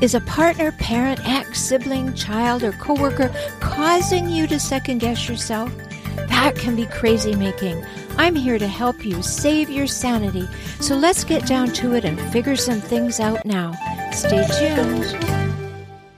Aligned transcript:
Is 0.00 0.14
a 0.14 0.20
partner, 0.20 0.70
parent, 0.70 1.18
ex, 1.28 1.60
sibling, 1.60 2.14
child, 2.14 2.62
or 2.62 2.70
coworker 2.70 3.34
causing 3.58 4.28
you 4.28 4.46
to 4.46 4.60
second 4.60 4.98
guess 4.98 5.28
yourself? 5.28 5.76
That 6.28 6.54
can 6.54 6.76
be 6.76 6.86
crazy 6.86 7.34
making. 7.34 7.84
I'm 8.16 8.36
here 8.36 8.60
to 8.60 8.68
help 8.68 9.04
you 9.04 9.20
save 9.22 9.68
your 9.68 9.88
sanity. 9.88 10.46
So 10.78 10.94
let's 10.94 11.24
get 11.24 11.48
down 11.48 11.72
to 11.72 11.96
it 11.96 12.04
and 12.04 12.20
figure 12.30 12.54
some 12.54 12.80
things 12.80 13.18
out 13.18 13.44
now. 13.44 13.72
Stay 14.12 14.46
tuned. 14.46 15.04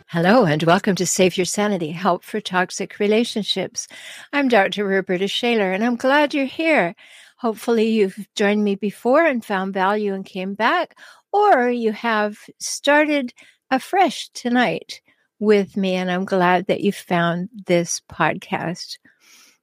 Hello, 0.09 0.45
and 0.45 0.63
welcome 0.65 0.95
to 0.97 1.07
Save 1.07 1.39
Your 1.39 1.47
Sanity 1.47 1.91
Help 1.91 2.23
for 2.23 2.39
Toxic 2.39 2.99
Relationships. 2.99 3.89
I'm 4.31 4.49
Dr. 4.49 4.85
Roberta 4.85 5.27
Shaler, 5.27 5.73
and 5.73 5.83
I'm 5.83 5.97
glad 5.97 6.35
you're 6.35 6.45
here. 6.45 6.95
Hopefully, 7.39 7.89
you've 7.89 8.29
joined 8.37 8.63
me 8.63 8.75
before 8.75 9.25
and 9.25 9.43
found 9.43 9.73
value 9.73 10.13
and 10.13 10.27
came 10.27 10.53
back, 10.53 10.99
or 11.33 11.71
you 11.71 11.93
have 11.93 12.37
started 12.59 13.33
afresh 13.71 14.29
tonight 14.31 15.01
with 15.39 15.77
me, 15.77 15.95
and 15.95 16.11
I'm 16.11 16.25
glad 16.25 16.67
that 16.67 16.81
you 16.81 16.93
found 16.93 17.49
this 17.67 18.01
podcast. 18.11 18.99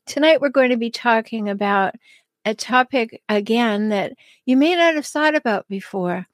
Tonight, 0.05 0.41
we're 0.41 0.49
going 0.49 0.69
to 0.69 0.77
be 0.77 0.89
talking 0.89 1.49
about 1.49 1.95
a 2.45 2.55
topic 2.55 3.21
again 3.27 3.89
that 3.89 4.13
you 4.45 4.55
may 4.55 4.75
not 4.75 4.95
have 4.95 5.05
thought 5.05 5.35
about 5.35 5.67
before. 5.67 6.25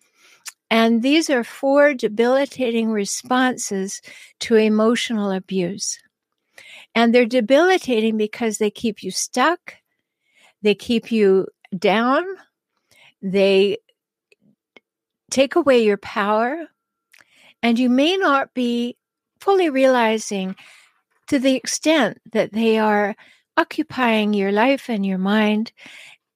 And 0.70 1.02
these 1.02 1.30
are 1.30 1.44
four 1.44 1.94
debilitating 1.94 2.90
responses 2.90 4.02
to 4.42 4.56
emotional 4.56 5.32
abuse. 5.32 6.00
And 6.96 7.14
they're 7.14 7.26
debilitating 7.26 8.18
because 8.18 8.58
they 8.58 8.70
keep 8.70 9.04
you 9.04 9.12
stuck, 9.12 9.76
they 10.62 10.76
keep 10.76 11.12
you 11.12 11.48
down, 11.78 12.24
they 13.22 13.78
take 15.32 15.56
away 15.56 15.84
your 15.84 15.98
power, 15.98 16.68
and 17.64 17.80
you 17.80 17.90
may 17.90 18.18
not 18.18 18.54
be 18.54 18.98
fully 19.40 19.70
realizing 19.70 20.56
to 21.28 21.40
the 21.40 21.56
extent 21.56 22.20
that 22.34 22.52
they 22.52 22.78
are 22.78 23.16
occupying 23.58 24.34
your 24.34 24.52
life 24.52 24.90
and 24.90 25.06
your 25.06 25.18
mind 25.18 25.72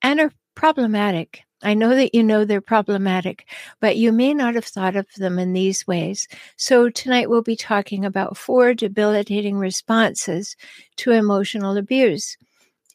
and 0.02 0.18
are 0.18 0.32
problematic. 0.54 1.42
I 1.62 1.74
know 1.74 1.94
that 1.94 2.14
you 2.14 2.22
know 2.22 2.44
they're 2.44 2.60
problematic, 2.60 3.48
but 3.80 3.96
you 3.96 4.12
may 4.12 4.32
not 4.32 4.54
have 4.54 4.64
thought 4.64 4.96
of 4.96 5.06
them 5.16 5.38
in 5.38 5.52
these 5.52 5.86
ways. 5.86 6.28
So 6.56 6.88
tonight 6.88 7.28
we'll 7.28 7.42
be 7.42 7.56
talking 7.56 8.04
about 8.04 8.36
four 8.36 8.74
debilitating 8.74 9.56
responses 9.56 10.56
to 10.96 11.10
emotional 11.12 11.76
abuse. 11.76 12.36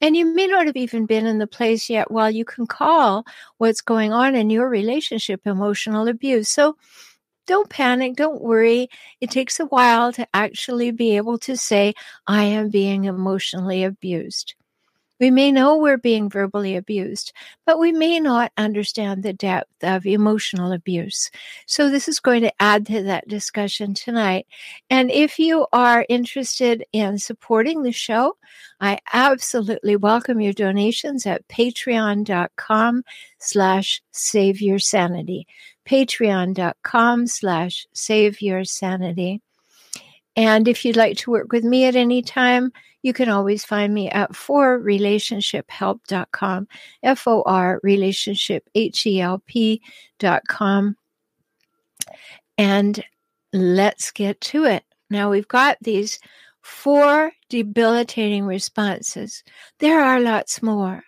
And 0.02 0.16
you 0.16 0.34
may 0.34 0.48
not 0.48 0.66
have 0.66 0.78
even 0.78 1.06
been 1.06 1.26
in 1.26 1.40
the 1.40 1.48
place 1.48 1.90
yet 1.90 2.10
while 2.10 2.32
you 2.32 2.46
can 2.46 2.68
call 2.68 3.26
what's 3.58 3.82
going 3.82 4.12
on 4.12 4.36
in 4.36 4.50
your 4.50 4.70
relationship 4.70 5.42
emotional 5.46 6.08
abuse. 6.08 6.50
So 6.50 6.76
don't 7.48 7.70
panic, 7.70 8.16
don't 8.16 8.42
worry. 8.42 8.90
It 9.22 9.32
takes 9.32 9.60
a 9.60 9.66
while 9.66 10.12
to 10.14 10.28
actually 10.34 10.92
be 10.92 11.16
able 11.18 11.38
to 11.40 11.56
say, 11.58 11.94
I 12.28 12.44
am 12.46 12.70
being 12.70 13.06
emotionally 13.06 13.84
abused. 13.84 14.56
We 15.24 15.32
may 15.32 15.54
know 15.54 15.78
we're 15.78 15.96
being 15.96 16.30
verbally 16.30 16.76
abused, 16.76 17.32
but 17.66 17.80
we 17.80 17.94
may 17.94 18.20
not 18.20 18.52
understand 18.58 19.24
the 19.24 19.32
depth 19.32 19.82
of 19.82 20.06
emotional 20.06 20.74
abuse. 20.74 21.32
So, 21.66 21.90
this 21.90 22.10
is 22.10 22.20
going 22.20 22.42
to 22.42 22.52
add 22.62 22.86
to 22.88 23.02
that 23.04 23.30
discussion 23.30 23.94
tonight. 23.94 24.48
And 24.90 25.10
if 25.10 25.40
you 25.40 25.66
are 25.72 26.06
interested 26.10 26.84
in 26.92 27.18
supporting 27.20 27.84
the 27.84 27.94
show, 27.94 28.36
I 28.82 29.00
absolutely 29.14 29.96
welcome 29.96 30.42
your 30.42 30.52
donations 30.52 31.26
at 31.26 31.48
patreon.com 31.48 33.04
slash 33.40 34.02
save 34.12 34.60
your 34.60 34.80
sanity 34.80 35.48
patreon.com 35.86 37.28
slash 37.28 37.88
save 37.94 38.42
your 38.42 38.66
sanity. 38.66 39.42
And 40.36 40.68
if 40.68 40.84
you'd 40.84 40.98
like 40.98 41.18
to 41.18 41.30
work 41.32 41.52
with 41.52 41.64
me 41.64 41.86
at 41.86 41.96
any 41.96 42.24
time, 42.24 42.72
you 43.04 43.14
can 43.14 43.30
always 43.30 43.64
find 43.66 43.94
me 43.94 44.10
at 44.10 44.32
forrelationshiphelp.com, 44.32 46.68
F 47.04 47.28
O 47.28 47.44
R 47.46 47.80
relationship, 47.84 48.68
H 48.74 49.06
E 49.06 49.22
L 49.22 49.44
P.com. 49.46 50.96
And 52.58 53.04
let's 53.52 54.10
get 54.12 54.40
to 54.42 54.66
it. 54.66 54.84
Now 55.10 55.30
we've 55.30 55.48
got 55.48 55.78
these 55.82 56.20
four 56.62 57.32
debilitating 57.50 58.46
responses. 58.46 59.44
There 59.80 60.04
are 60.04 60.20
lots 60.20 60.62
more. 60.64 61.04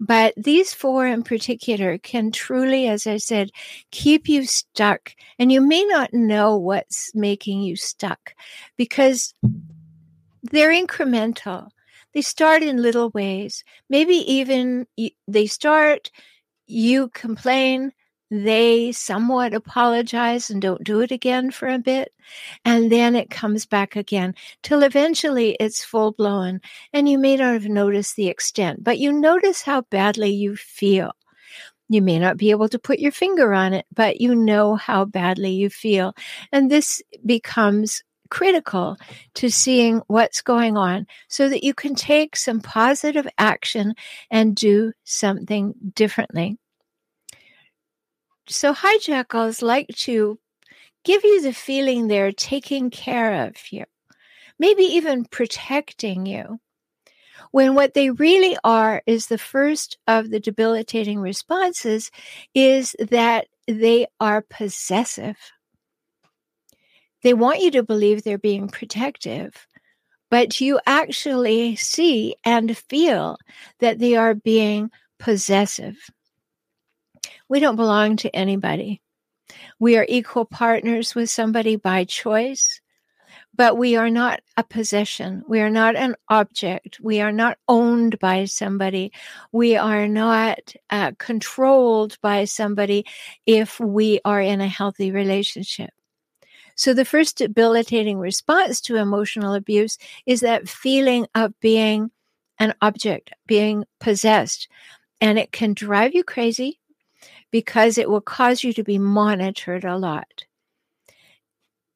But 0.00 0.34
these 0.36 0.72
four 0.72 1.06
in 1.06 1.22
particular 1.24 1.98
can 1.98 2.30
truly, 2.30 2.86
as 2.86 3.06
I 3.06 3.16
said, 3.16 3.50
keep 3.90 4.28
you 4.28 4.46
stuck. 4.46 5.12
And 5.38 5.50
you 5.50 5.60
may 5.60 5.84
not 5.84 6.14
know 6.14 6.56
what's 6.56 7.12
making 7.14 7.62
you 7.62 7.74
stuck 7.74 8.34
because 8.76 9.34
they're 10.42 10.72
incremental. 10.72 11.70
They 12.14 12.22
start 12.22 12.62
in 12.62 12.80
little 12.80 13.10
ways. 13.10 13.64
Maybe 13.90 14.14
even 14.32 14.86
they 15.26 15.46
start, 15.46 16.10
you 16.66 17.08
complain, 17.08 17.92
they 18.30 18.92
somewhat 18.92 19.54
apologize 19.54 20.50
and 20.50 20.60
don't 20.60 20.84
do 20.84 21.00
it 21.00 21.10
again 21.10 21.50
for 21.50 21.68
a 21.68 21.78
bit. 21.78 22.12
And 22.64 22.92
then 22.92 23.16
it 23.16 23.30
comes 23.30 23.64
back 23.64 23.96
again 23.96 24.34
till 24.62 24.82
eventually 24.82 25.56
it's 25.58 25.84
full 25.84 26.12
blown. 26.12 26.60
And 26.92 27.08
you 27.08 27.18
may 27.18 27.36
not 27.36 27.54
have 27.54 27.68
noticed 27.68 28.16
the 28.16 28.28
extent, 28.28 28.84
but 28.84 28.98
you 28.98 29.12
notice 29.12 29.62
how 29.62 29.82
badly 29.82 30.30
you 30.30 30.56
feel. 30.56 31.12
You 31.88 32.02
may 32.02 32.18
not 32.18 32.36
be 32.36 32.50
able 32.50 32.68
to 32.68 32.78
put 32.78 32.98
your 32.98 33.12
finger 33.12 33.54
on 33.54 33.72
it, 33.72 33.86
but 33.94 34.20
you 34.20 34.34
know 34.34 34.76
how 34.76 35.06
badly 35.06 35.52
you 35.52 35.70
feel. 35.70 36.14
And 36.52 36.70
this 36.70 37.02
becomes 37.24 38.02
critical 38.28 38.98
to 39.34 39.50
seeing 39.50 40.02
what's 40.06 40.42
going 40.42 40.76
on 40.76 41.06
so 41.28 41.48
that 41.48 41.64
you 41.64 41.72
can 41.72 41.94
take 41.94 42.36
some 42.36 42.60
positive 42.60 43.26
action 43.38 43.94
and 44.30 44.54
do 44.54 44.92
something 45.04 45.72
differently. 45.94 46.58
So 48.48 48.72
hijackals 48.72 49.62
like 49.62 49.88
to 49.88 50.38
give 51.04 51.22
you 51.22 51.42
the 51.42 51.52
feeling 51.52 52.08
they're 52.08 52.32
taking 52.32 52.88
care 52.90 53.46
of 53.46 53.56
you, 53.70 53.84
maybe 54.58 54.84
even 54.84 55.26
protecting 55.26 56.24
you. 56.24 56.58
When 57.50 57.74
what 57.74 57.94
they 57.94 58.10
really 58.10 58.56
are 58.64 59.02
is 59.06 59.26
the 59.26 59.38
first 59.38 59.98
of 60.06 60.30
the 60.30 60.40
debilitating 60.40 61.18
responses 61.20 62.10
is 62.54 62.96
that 63.10 63.46
they 63.66 64.06
are 64.18 64.42
possessive. 64.48 65.36
They 67.22 67.34
want 67.34 67.60
you 67.60 67.70
to 67.72 67.82
believe 67.82 68.22
they're 68.22 68.38
being 68.38 68.68
protective, 68.68 69.66
but 70.30 70.60
you 70.60 70.80
actually 70.86 71.76
see 71.76 72.34
and 72.44 72.76
feel 72.76 73.36
that 73.80 73.98
they 73.98 74.16
are 74.16 74.34
being 74.34 74.90
possessive. 75.18 75.96
We 77.48 77.60
don't 77.60 77.76
belong 77.76 78.16
to 78.18 78.34
anybody. 78.34 79.00
We 79.78 79.96
are 79.96 80.06
equal 80.08 80.44
partners 80.44 81.14
with 81.14 81.30
somebody 81.30 81.76
by 81.76 82.04
choice, 82.04 82.80
but 83.54 83.78
we 83.78 83.96
are 83.96 84.10
not 84.10 84.40
a 84.56 84.64
possession. 84.64 85.42
We 85.48 85.60
are 85.60 85.70
not 85.70 85.96
an 85.96 86.14
object. 86.28 86.98
We 87.00 87.20
are 87.20 87.32
not 87.32 87.56
owned 87.66 88.18
by 88.18 88.44
somebody. 88.44 89.12
We 89.50 89.76
are 89.76 90.06
not 90.06 90.74
uh, 90.90 91.12
controlled 91.18 92.18
by 92.20 92.44
somebody 92.44 93.06
if 93.46 93.80
we 93.80 94.20
are 94.24 94.40
in 94.40 94.60
a 94.60 94.68
healthy 94.68 95.10
relationship. 95.10 95.90
So, 96.76 96.94
the 96.94 97.04
first 97.04 97.38
debilitating 97.38 98.18
response 98.18 98.80
to 98.82 98.96
emotional 98.96 99.54
abuse 99.54 99.98
is 100.26 100.40
that 100.40 100.68
feeling 100.68 101.26
of 101.34 101.58
being 101.60 102.10
an 102.58 102.74
object, 102.82 103.32
being 103.46 103.84
possessed. 104.00 104.68
And 105.20 105.38
it 105.38 105.50
can 105.50 105.74
drive 105.74 106.14
you 106.14 106.22
crazy 106.22 106.77
because 107.50 107.98
it 107.98 108.08
will 108.10 108.20
cause 108.20 108.62
you 108.64 108.72
to 108.74 108.84
be 108.84 108.98
monitored 108.98 109.84
a 109.84 109.96
lot. 109.96 110.44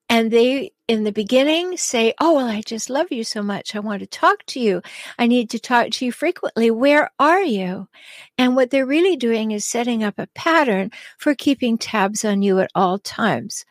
And 0.09 0.31
they, 0.31 0.73
in 0.89 1.05
the 1.05 1.13
beginning, 1.13 1.79
say, 1.79 2.13
Oh, 2.21 2.35
well, 2.37 2.47
I 2.47 2.61
just 2.61 2.91
love 2.91 3.11
you 3.11 3.25
so 3.25 3.43
much. 3.43 3.75
I 3.75 3.81
want 3.81 4.01
to 4.01 4.07
talk 4.07 4.45
to 4.49 4.61
you. 4.61 4.83
I 5.19 5.27
need 5.27 5.49
to 5.51 5.59
talk 5.59 5.91
to 5.93 6.05
you 6.05 6.13
frequently. 6.13 6.71
Where 6.71 7.11
are 7.19 7.43
you? 7.43 7.89
And 8.37 8.55
what 8.55 8.71
they're 8.71 8.85
really 8.87 9.17
doing 9.17 9.53
is 9.53 9.65
setting 9.65 10.05
up 10.05 10.19
a 10.19 10.29
pattern 10.35 10.91
for 11.19 11.35
keeping 11.35 11.79
tabs 11.79 12.25
on 12.27 12.43
you 12.43 12.59
at 12.61 12.71
all 12.75 12.99
times. 12.99 13.65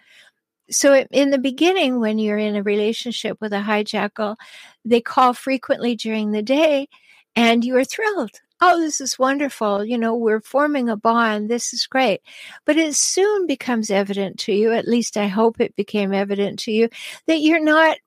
so 0.72 1.06
in 1.12 1.32
the 1.32 1.38
beginning, 1.40 2.00
when 2.00 2.20
you're 2.20 2.38
in 2.38 2.56
a 2.56 2.64
relationship 2.64 3.38
with 3.42 3.54
a 3.54 3.62
hijackal, 3.62 4.38
they 4.86 5.02
call 5.02 5.34
frequently 5.34 5.96
during 5.96 6.32
the 6.32 6.44
day 6.44 6.88
and 7.36 7.66
you 7.66 7.76
are 7.78 7.86
thrilled. 7.86 8.42
Oh, 8.64 8.80
this 8.80 9.02
is 9.02 9.18
wonderful. 9.18 9.84
You 9.84 9.98
know, 9.98 10.16
we're 10.16 10.40
forming 10.42 10.88
a 10.90 10.96
bond. 10.96 11.50
This 11.50 11.74
is 11.74 11.88
great. 11.88 12.22
But 12.66 12.78
it 12.78 12.96
soon 12.96 13.48
becomes 13.48 13.90
evident 13.90 14.38
to 14.42 14.54
you, 14.54 14.72
at 14.72 14.88
least 14.88 15.18
I 15.18 15.28
hope 15.28 15.60
it 15.60 15.76
became 15.76 16.14
evident 16.14 16.60
to 16.60 16.72
you, 16.72 16.90
that 17.28 17.40
you're 17.42 17.64
not 17.64 17.98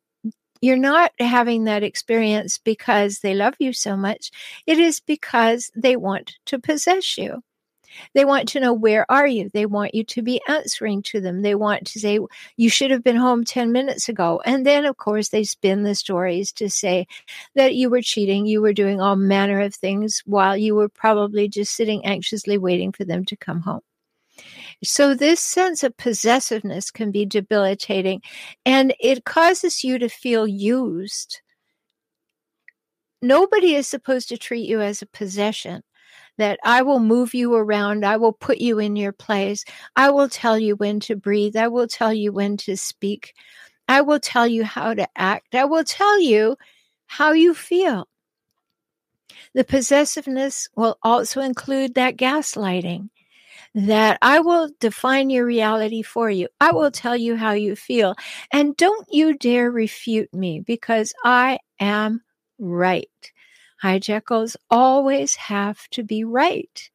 you're 0.63 0.77
not 0.79 1.13
having 1.21 1.65
that 1.65 1.83
experience 1.85 2.59
because 2.59 3.21
they 3.21 3.35
love 3.35 3.55
you 3.61 3.73
so 3.75 3.97
much. 3.97 4.31
It 4.67 4.79
is 4.79 5.01
because 5.01 5.71
they 5.77 5.97
want 5.97 6.35
to 6.47 6.59
possess 6.59 7.19
you. 7.19 7.43
They 8.15 8.25
want 8.25 8.49
to 8.51 8.61
know 8.61 8.73
where 8.73 9.11
are 9.11 9.27
you? 9.27 9.51
They 9.53 9.67
want 9.67 9.95
you 9.95 10.05
to 10.05 10.23
be 10.23 10.41
answering 10.49 11.03
to 11.05 11.21
them. 11.21 11.43
They 11.43 11.55
want 11.55 11.87
to 11.89 12.01
say 12.01 12.19
you 12.57 12.69
should 12.69 12.91
have 12.91 13.05
been 13.05 13.17
home 13.17 13.45
10 13.45 13.73
minutes 13.73 14.09
ago. 14.09 14.41
And 14.45 14.67
then 14.67 14.85
of 14.85 14.97
course 14.97 15.29
they 15.29 15.45
spin 15.45 15.83
the 15.83 15.95
stories 15.95 16.53
to 16.53 16.69
say 16.69 17.07
that 17.55 17.75
you 17.75 17.91
were 17.91 18.03
cheating, 18.03 18.47
you 18.47 18.61
were 18.61 18.73
doing 18.73 19.01
all 19.01 19.17
manner 19.17 19.61
of 19.61 19.75
things 19.75 20.23
while 20.27 20.57
you 20.57 20.75
were 20.75 20.89
probably 20.89 21.49
just 21.49 21.75
sitting 21.75 22.05
anxiously 22.05 22.59
waiting 22.59 22.93
for 22.93 23.05
them 23.05 23.25
to 23.27 23.37
come 23.37 23.61
home. 23.61 23.83
So, 24.83 25.15
this 25.15 25.41
sense 25.41 25.83
of 25.85 25.97
possessiveness 25.97 26.91
can 26.91 27.11
be 27.11 27.25
debilitating 27.25 28.23
and 28.67 28.95
it 29.01 29.25
causes 29.25 29.85
you 29.85 29.99
to 29.99 30.09
feel 30.09 30.47
used. 30.47 31.41
Nobody 33.23 33.75
is 33.75 33.87
supposed 33.89 34.29
to 34.29 34.37
treat 34.37 34.69
you 34.69 34.81
as 34.81 35.01
a 35.01 35.07
possession 35.07 35.83
that 36.39 36.59
I 36.65 36.83
will 36.83 37.01
move 37.01 37.35
you 37.35 37.55
around. 37.55 38.05
I 38.05 38.17
will 38.17 38.33
put 38.33 38.59
you 38.59 38.79
in 38.79 38.97
your 38.97 39.13
place. 39.13 39.65
I 39.97 40.11
will 40.11 40.29
tell 40.29 40.59
you 40.59 40.77
when 40.77 41.01
to 41.01 41.17
breathe. 41.17 41.57
I 41.57 41.69
will 41.69 41.87
tell 41.87 42.13
you 42.13 42.33
when 42.33 42.57
to 42.59 42.77
speak. 42.77 43.35
I 43.89 44.01
will 44.01 44.21
tell 44.21 44.47
you 44.47 44.65
how 44.65 44.95
to 44.95 45.07
act. 45.17 45.55
I 45.55 45.65
will 45.65 45.85
tell 45.85 46.21
you 46.21 46.57
how 47.07 47.33
you 47.33 47.55
feel. 47.55 48.09
The 49.55 49.65
possessiveness 49.65 50.69
will 50.75 50.99
also 51.03 51.41
include 51.41 51.95
that 51.95 52.17
gaslighting 52.17 53.11
that 53.75 54.19
I 54.23 54.41
will 54.41 54.71
define 54.81 55.31
your 55.31 55.45
reality 55.45 56.03
for 56.03 56.31
you. 56.31 56.49
I 56.61 56.73
will 56.73 56.91
tell 56.91 57.17
you 57.17 57.37
how 57.37 57.53
you 57.53 57.77
feel. 57.77 58.15
And 58.53 58.77
don't 58.77 59.07
you 59.11 59.37
dare 59.37 59.71
refute 59.71 60.33
me 60.33 60.61
because 60.61 61.13
I 61.25 61.59
am 61.81 62.23
right. 62.59 63.09
Hijackals 63.85 64.57
always 64.71 65.37
have 65.37 65.87
to 65.91 66.03
be 66.03 66.25
right. 66.25 66.91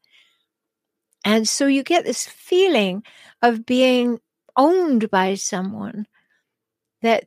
And 1.24 1.48
so 1.48 1.68
you 1.68 1.84
get 1.84 2.04
this 2.04 2.26
feeling 2.28 3.04
of 3.44 3.64
being 3.64 4.20
owned 4.58 5.12
by 5.12 5.36
someone 5.36 6.08
that 7.04 7.26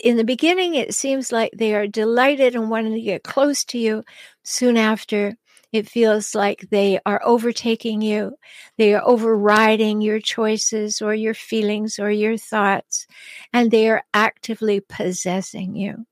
in 0.00 0.16
the 0.16 0.24
beginning 0.24 0.74
it 0.74 0.94
seems 0.94 1.30
like 1.30 1.52
they 1.56 1.76
are 1.76 1.86
delighted 1.86 2.56
and 2.56 2.70
wanting 2.70 2.94
to 2.94 3.00
get 3.00 3.22
close 3.22 3.64
to 3.66 3.78
you. 3.78 4.02
Soon 4.42 4.76
after, 4.76 5.36
it 5.70 5.88
feels 5.88 6.34
like 6.34 6.68
they 6.70 6.98
are 7.06 7.20
overtaking 7.24 8.02
you. 8.02 8.34
They 8.78 8.94
are 8.94 9.06
overriding 9.06 10.00
your 10.00 10.18
choices 10.18 11.00
or 11.00 11.14
your 11.14 11.34
feelings 11.34 12.00
or 12.00 12.10
your 12.10 12.36
thoughts, 12.36 13.06
and 13.52 13.70
they 13.70 13.88
are 13.90 14.02
actively 14.12 14.80
possessing 14.80 15.76
you. 15.76 16.04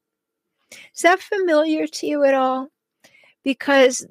Is 0.94 1.02
that 1.02 1.20
familiar 1.20 1.86
to 1.86 2.06
you 2.06 2.22
at 2.24 2.34
all? 2.34 2.68
Because 3.46 4.04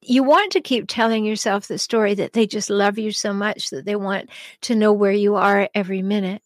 you 0.00 0.24
want 0.24 0.50
to 0.50 0.60
keep 0.60 0.86
telling 0.88 1.24
yourself 1.24 1.68
the 1.68 1.78
story 1.78 2.14
that 2.14 2.32
they 2.32 2.48
just 2.48 2.68
love 2.68 2.98
you 2.98 3.12
so 3.12 3.32
much 3.32 3.70
that 3.70 3.84
they 3.84 3.94
want 3.94 4.28
to 4.62 4.74
know 4.74 4.92
where 4.92 5.12
you 5.12 5.36
are 5.36 5.68
every 5.72 6.02
minute. 6.02 6.42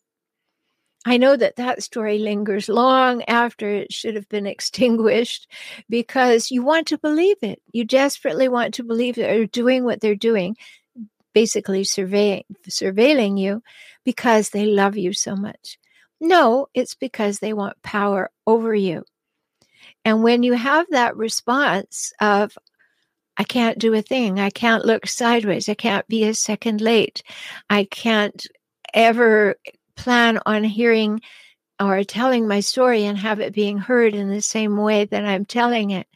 I 1.07 1.17
know 1.17 1.35
that 1.35 1.57
that 1.57 1.83
story 1.83 2.19
lingers 2.19 2.69
long 2.69 3.23
after 3.23 3.71
it 3.71 3.91
should 3.91 4.17
have 4.17 4.29
been 4.29 4.47
extinguished 4.55 5.51
because 5.89 6.51
you 6.51 6.63
want 6.63 6.89
to 6.89 6.99
believe 6.99 7.39
it. 7.41 7.63
You 7.73 7.87
desperately 7.87 8.49
want 8.49 8.75
to 8.75 8.85
believe 8.85 9.15
that 9.15 9.23
they're 9.23 9.47
doing 9.47 9.83
what 9.83 10.03
they're 10.03 10.15
doing, 10.15 10.59
basically 11.33 11.85
surveying, 11.85 12.45
surveilling 12.69 13.41
you 13.41 13.63
because 14.05 14.51
they 14.51 14.67
love 14.67 14.99
you 14.99 15.15
so 15.15 15.35
much. 15.35 15.79
No, 16.21 16.67
it's 16.75 16.95
because 16.95 17.39
they 17.39 17.55
want 17.55 17.81
power 17.83 18.31
over 18.47 18.75
you. 18.75 19.05
And 20.07 20.23
when 20.23 20.45
you 20.45 20.53
have 20.53 20.87
that 20.91 21.17
response 21.17 22.13
of, 22.21 22.57
I 23.37 23.43
can't 23.43 23.77
do 23.77 23.93
a 23.93 24.03
thing, 24.03 24.39
I 24.39 24.51
can't 24.51 24.85
look 24.85 25.09
sideways, 25.09 25.69
I 25.69 25.75
can't 25.75 26.07
be 26.07 26.23
a 26.23 26.33
second 26.33 26.81
late, 26.81 27.25
I 27.69 27.89
can't 27.91 28.41
ever 28.95 29.57
plan 29.97 30.39
on 30.47 30.63
hearing 30.63 31.23
or 31.81 32.05
telling 32.05 32.47
my 32.47 32.61
story 32.61 33.03
and 33.03 33.19
have 33.19 33.41
it 33.41 33.53
being 33.53 33.79
heard 33.79 34.15
in 34.15 34.31
the 34.31 34.41
same 34.41 34.77
way 34.77 35.07
that 35.07 35.25
I'm 35.25 35.45
telling 35.45 35.91
it. 35.91 36.07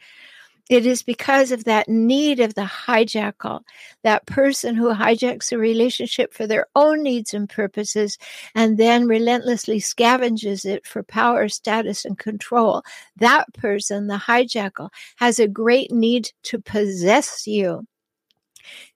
It 0.70 0.86
is 0.86 1.02
because 1.02 1.50
of 1.50 1.64
that 1.64 1.88
need 1.88 2.38
of 2.40 2.54
the 2.54 2.62
hijackal, 2.62 3.62
that 4.04 4.24
person 4.26 4.76
who 4.76 4.94
hijacks 4.94 5.50
a 5.52 5.58
relationship 5.58 6.32
for 6.32 6.46
their 6.46 6.68
own 6.76 7.02
needs 7.02 7.34
and 7.34 7.48
purposes 7.48 8.16
and 8.54 8.78
then 8.78 9.08
relentlessly 9.08 9.80
scavenges 9.80 10.64
it 10.64 10.86
for 10.86 11.02
power, 11.02 11.48
status, 11.48 12.04
and 12.04 12.16
control. 12.16 12.84
That 13.16 13.52
person, 13.52 14.06
the 14.06 14.16
hijackal, 14.16 14.90
has 15.16 15.40
a 15.40 15.48
great 15.48 15.90
need 15.90 16.30
to 16.44 16.60
possess 16.60 17.48
you 17.48 17.84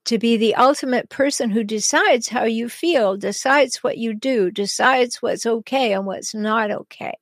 to 0.05 0.19
be 0.19 0.37
the 0.37 0.55
ultimate 0.55 1.09
person 1.09 1.51
who 1.51 1.65
decides 1.65 2.29
how 2.29 2.45
you 2.45 2.69
feel, 2.69 3.17
decides 3.17 3.83
what 3.83 3.99
you 3.99 4.15
do, 4.15 4.51
decides 4.51 5.23
what's 5.23 5.47
okay 5.47 5.93
and 5.93 6.07
what's 6.07 6.35
not 6.35 6.71
okay. 6.71 7.15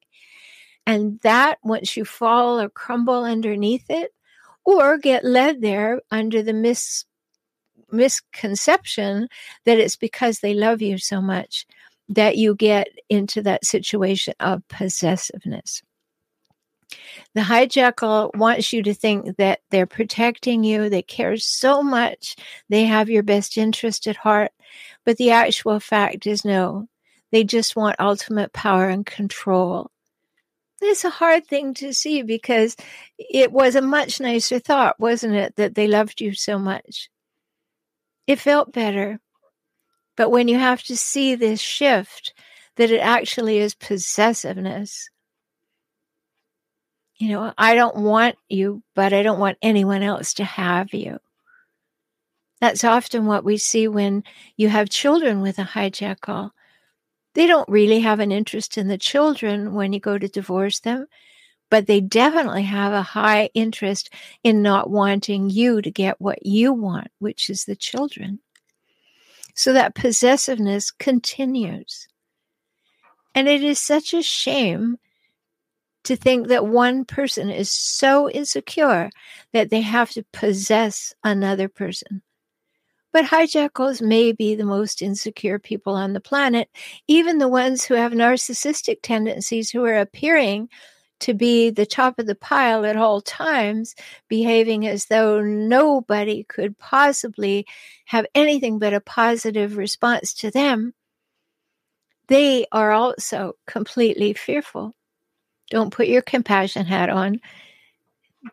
And 0.86 1.20
that, 1.22 1.58
once 1.62 1.96
you 1.96 2.04
fall 2.04 2.60
or 2.60 2.68
crumble 2.68 3.24
underneath 3.24 3.88
it, 3.88 4.12
or 4.64 4.98
get 4.98 5.24
led 5.24 5.60
there 5.60 6.00
under 6.10 6.42
the 6.42 6.52
mis- 6.52 7.04
misconception 7.90 9.28
that 9.64 9.78
it's 9.78 9.96
because 9.96 10.38
they 10.38 10.54
love 10.54 10.82
you 10.82 10.98
so 10.98 11.20
much 11.20 11.66
that 12.08 12.36
you 12.36 12.54
get 12.54 12.88
into 13.08 13.42
that 13.42 13.64
situation 13.64 14.34
of 14.40 14.66
possessiveness. 14.68 15.82
The 17.34 17.40
hijackal 17.42 18.36
wants 18.36 18.72
you 18.72 18.82
to 18.82 18.92
think 18.92 19.36
that 19.38 19.60
they're 19.70 19.86
protecting 19.86 20.64
you, 20.64 20.90
they 20.90 21.02
care 21.02 21.36
so 21.38 21.82
much, 21.82 22.36
they 22.68 22.84
have 22.84 23.08
your 23.08 23.22
best 23.22 23.56
interest 23.56 24.06
at 24.06 24.16
heart, 24.16 24.52
but 25.04 25.16
the 25.16 25.30
actual 25.30 25.80
fact 25.80 26.26
is 26.26 26.44
no, 26.44 26.88
they 27.30 27.44
just 27.44 27.76
want 27.76 27.96
ultimate 27.98 28.52
power 28.52 28.88
and 28.88 29.06
control. 29.06 29.91
It's 30.84 31.04
a 31.04 31.10
hard 31.10 31.46
thing 31.46 31.74
to 31.74 31.92
see 31.92 32.22
because 32.22 32.76
it 33.18 33.52
was 33.52 33.76
a 33.76 33.82
much 33.82 34.20
nicer 34.20 34.58
thought, 34.58 34.98
wasn't 34.98 35.34
it, 35.34 35.56
that 35.56 35.74
they 35.74 35.86
loved 35.86 36.20
you 36.20 36.34
so 36.34 36.58
much? 36.58 37.08
It 38.26 38.40
felt 38.40 38.72
better. 38.72 39.20
But 40.16 40.30
when 40.30 40.48
you 40.48 40.58
have 40.58 40.82
to 40.84 40.96
see 40.96 41.34
this 41.34 41.60
shift, 41.60 42.34
that 42.76 42.90
it 42.90 43.00
actually 43.00 43.58
is 43.58 43.74
possessiveness. 43.74 45.08
You 47.16 47.28
know, 47.28 47.54
I 47.56 47.74
don't 47.74 47.98
want 47.98 48.36
you, 48.48 48.82
but 48.94 49.12
I 49.12 49.22
don't 49.22 49.38
want 49.38 49.58
anyone 49.62 50.02
else 50.02 50.34
to 50.34 50.44
have 50.44 50.92
you. 50.92 51.18
That's 52.60 52.84
often 52.84 53.26
what 53.26 53.44
we 53.44 53.56
see 53.56 53.88
when 53.88 54.24
you 54.56 54.68
have 54.68 54.88
children 54.88 55.40
with 55.40 55.58
a 55.58 55.64
hijackal 55.64 56.50
they 57.34 57.46
don't 57.46 57.68
really 57.68 58.00
have 58.00 58.20
an 58.20 58.32
interest 58.32 58.76
in 58.76 58.88
the 58.88 58.98
children 58.98 59.72
when 59.72 59.92
you 59.92 60.00
go 60.00 60.18
to 60.18 60.28
divorce 60.28 60.80
them, 60.80 61.06
but 61.70 61.86
they 61.86 62.00
definitely 62.00 62.64
have 62.64 62.92
a 62.92 63.02
high 63.02 63.48
interest 63.54 64.10
in 64.44 64.62
not 64.62 64.90
wanting 64.90 65.48
you 65.48 65.80
to 65.80 65.90
get 65.90 66.20
what 66.20 66.44
you 66.44 66.72
want, 66.72 67.08
which 67.18 67.48
is 67.48 67.64
the 67.64 67.76
children. 67.76 68.40
So 69.54 69.72
that 69.72 69.94
possessiveness 69.94 70.90
continues. 70.90 72.08
And 73.34 73.48
it 73.48 73.62
is 73.62 73.80
such 73.80 74.12
a 74.12 74.22
shame 74.22 74.98
to 76.04 76.16
think 76.16 76.48
that 76.48 76.66
one 76.66 77.04
person 77.04 77.48
is 77.48 77.70
so 77.70 78.28
insecure 78.28 79.10
that 79.52 79.70
they 79.70 79.80
have 79.80 80.10
to 80.10 80.24
possess 80.32 81.14
another 81.22 81.68
person. 81.68 82.22
But 83.12 83.26
hijackals 83.26 84.00
may 84.00 84.32
be 84.32 84.54
the 84.54 84.64
most 84.64 85.02
insecure 85.02 85.58
people 85.58 85.94
on 85.94 86.14
the 86.14 86.20
planet, 86.20 86.70
even 87.06 87.38
the 87.38 87.48
ones 87.48 87.84
who 87.84 87.94
have 87.94 88.12
narcissistic 88.12 88.98
tendencies 89.02 89.70
who 89.70 89.84
are 89.84 89.98
appearing 89.98 90.68
to 91.20 91.34
be 91.34 91.70
the 91.70 91.86
top 91.86 92.18
of 92.18 92.26
the 92.26 92.34
pile 92.34 92.84
at 92.84 92.96
all 92.96 93.20
times, 93.20 93.94
behaving 94.28 94.86
as 94.86 95.06
though 95.06 95.40
nobody 95.40 96.44
could 96.44 96.76
possibly 96.78 97.66
have 98.06 98.26
anything 98.34 98.78
but 98.78 98.92
a 98.94 99.00
positive 99.00 99.76
response 99.76 100.34
to 100.34 100.50
them, 100.50 100.94
they 102.26 102.66
are 102.72 102.90
also 102.90 103.54
completely 103.66 104.32
fearful. 104.32 104.94
Don't 105.70 105.92
put 105.92 106.08
your 106.08 106.22
compassion 106.22 106.86
hat 106.86 107.08
on. 107.08 107.40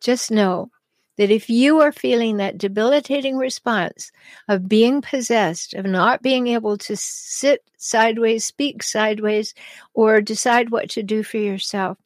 Just 0.01 0.31
know 0.31 0.69
that 1.19 1.29
if 1.29 1.49
you 1.49 1.81
are 1.81 1.91
feeling 1.91 2.37
that 2.37 2.57
debilitating 2.57 3.35
response 3.35 4.09
of 4.47 4.69
being 4.69 5.01
possessed, 5.01 5.73
of 5.73 5.85
not 5.85 6.21
being 6.21 6.47
able 6.47 6.77
to 6.77 6.95
sit 6.95 7.61
sideways, 7.77 8.45
speak 8.45 8.81
sideways, 8.81 9.53
or 9.93 10.21
decide 10.21 10.69
what 10.69 10.89
to 10.91 11.03
do 11.03 11.21
for 11.21 11.35
yourself, 11.35 11.97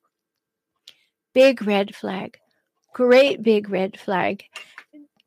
big 1.32 1.62
red 1.62 1.96
flag, 1.96 2.40
great 2.92 3.44
big 3.44 3.70
red 3.70 4.00
flag. 4.00 4.46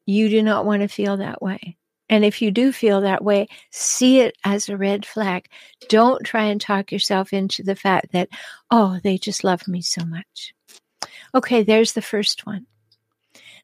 You 0.04 0.28
do 0.30 0.42
not 0.42 0.66
want 0.66 0.82
to 0.82 0.88
feel 0.88 1.18
that 1.18 1.40
way. 1.40 1.76
And 2.08 2.24
if 2.24 2.42
you 2.42 2.50
do 2.50 2.72
feel 2.72 3.02
that 3.02 3.22
way, 3.22 3.46
see 3.70 4.18
it 4.18 4.36
as 4.42 4.68
a 4.68 4.76
red 4.76 5.06
flag. 5.06 5.46
Don't 5.88 6.24
try 6.24 6.46
and 6.46 6.60
talk 6.60 6.90
yourself 6.90 7.32
into 7.32 7.62
the 7.62 7.76
fact 7.76 8.10
that, 8.10 8.30
oh, 8.68 8.98
they 9.04 9.16
just 9.16 9.44
love 9.44 9.68
me 9.68 9.80
so 9.80 10.04
much. 10.04 10.54
Okay, 11.36 11.62
there's 11.62 11.92
the 11.92 12.02
first 12.02 12.46
one. 12.46 12.66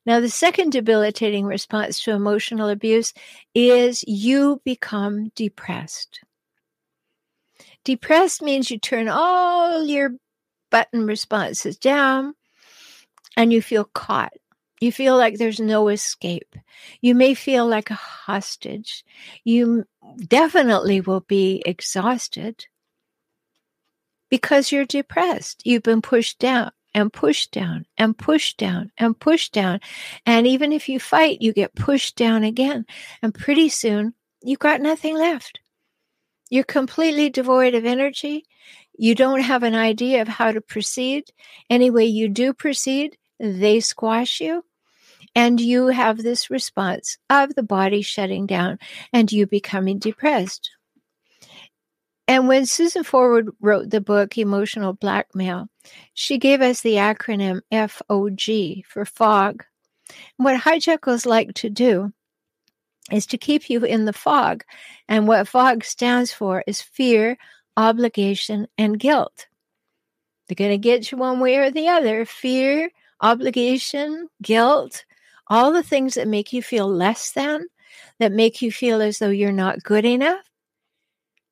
Now, 0.05 0.21
the 0.21 0.29
second 0.29 0.71
debilitating 0.71 1.45
response 1.45 2.03
to 2.03 2.13
emotional 2.13 2.69
abuse 2.69 3.15
is 3.55 4.03
you 4.07 4.61
become 4.65 5.31
depressed. 5.37 6.21
Depressed 7.85 8.43
means 8.43 8.71
you 8.71 8.79
turn 8.79 9.09
all 9.09 9.85
your 9.85 10.13
button 10.71 11.07
responses 11.07 11.77
down 11.77 12.35
and 13.37 13.53
you 13.53 13.63
feel 13.63 13.85
caught. 13.85 14.33
You 14.81 14.91
feel 14.91 15.17
like 15.17 15.39
there's 15.39 15.61
no 15.61 15.89
escape. 15.89 16.57
You 17.01 17.15
may 17.15 17.35
feel 17.35 17.67
like 17.67 17.91
a 17.91 17.95
hostage. 17.95 19.05
You 19.45 19.85
definitely 20.27 21.01
will 21.01 21.21
be 21.21 21.63
exhausted 21.65 22.67
because 24.29 24.73
you're 24.73 24.85
depressed. 24.85 25.63
You've 25.65 25.85
been 25.85 26.03
pushed 26.03 26.41
down 26.41 26.73
and 26.95 27.13
push 27.13 27.47
down 27.49 27.87
and 27.97 28.17
push 28.17 28.55
down 28.55 28.91
and 28.99 29.19
push 29.19 29.49
down. 29.51 29.81
And 30.27 30.47
even 30.47 30.73
if 30.73 30.89
you 30.89 31.01
fight, 31.01 31.43
you 31.43 31.53
get 31.53 31.75
pushed 31.75 32.17
down 32.17 32.45
again. 32.45 32.87
And 33.23 33.35
pretty 33.35 33.69
soon, 33.69 34.15
you've 34.43 34.59
got 34.59 34.81
nothing 34.81 35.17
left. 35.17 35.61
You're 36.51 36.65
completely 36.65 37.31
devoid 37.31 37.75
of 37.75 37.85
energy. 37.85 38.45
You 38.97 39.15
don't 39.15 39.41
have 39.41 39.63
an 39.63 39.75
idea 39.75 40.23
of 40.23 40.29
how 40.29 40.53
to 40.53 40.61
proceed. 40.61 41.25
Any 41.71 41.91
way 41.91 42.05
you 42.05 42.29
do 42.29 42.53
proceed, 42.53 43.17
they 43.41 43.81
squash 43.81 44.41
you 44.41 44.65
and 45.35 45.61
you 45.61 45.87
have 45.87 46.19
this 46.19 46.51
response 46.51 47.19
of 47.31 47.55
the 47.55 47.63
body 47.63 48.03
shutting 48.03 48.47
down 48.47 48.79
and 49.13 49.33
you 49.33 49.47
becoming 49.47 49.99
depressed. 49.99 50.71
And 52.29 52.49
when 52.49 52.67
Susan 52.67 53.05
Forward 53.05 53.51
wrote 53.61 53.91
the 53.91 54.01
book 54.01 54.39
Emotional 54.39 54.93
Blackmail, 54.93 55.69
she 56.15 56.39
gave 56.39 56.61
us 56.61 56.81
the 56.81 56.95
acronym 56.95 57.61
FOG 57.71 58.85
for 58.87 59.05
fog. 59.05 59.65
What 60.37 60.61
hijackals 60.61 61.27
like 61.27 61.55
to 61.55 61.71
do 61.71 62.13
is 63.11 63.27
to 63.27 63.39
keep 63.39 63.69
you 63.69 63.85
in 63.85 64.05
the 64.05 64.13
fog. 64.13 64.63
And 65.09 65.27
what 65.27 65.49
fog 65.49 65.85
stands 65.85 66.33
for 66.33 66.63
is 66.67 66.81
fear, 66.81 67.37
obligation, 67.77 68.69
and 68.79 68.99
guilt. 68.99 69.47
They're 70.47 70.55
going 70.55 70.71
to 70.71 70.79
get 70.79 71.11
you 71.11 71.19
one 71.19 71.41
way 71.41 71.57
or 71.57 71.71
the 71.71 71.89
other 71.89 72.25
fear, 72.25 72.91
obligation, 73.21 74.29
guilt, 74.43 75.05
all 75.49 75.73
the 75.73 75.83
things 75.83 76.15
that 76.15 76.29
make 76.29 76.53
you 76.53 76.63
feel 76.63 76.89
less 76.89 77.33
than, 77.33 77.67
that 78.19 78.33
make 78.33 78.63
you 78.63 78.71
feel 78.71 79.03
as 79.03 79.19
though 79.19 79.31
you're 79.31 79.53
not 79.53 79.83
good 79.83 80.05
enough, 80.05 80.45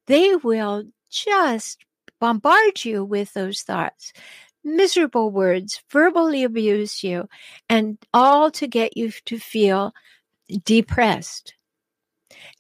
they 0.07 0.37
will 0.37 0.85
just 1.11 1.85
bombard 2.21 2.85
you 2.85 3.05
with 3.05 3.33
those 3.33 3.63
thoughts. 3.63 4.13
Miserable 4.63 5.31
words, 5.31 5.83
verbally 5.91 6.45
abuse 6.45 7.03
you, 7.03 7.29
and 7.69 7.97
all 8.13 8.51
to 8.51 8.67
get 8.67 8.97
you 8.97 9.11
to 9.25 9.39
feel 9.39 9.93
depressed. 10.65 11.55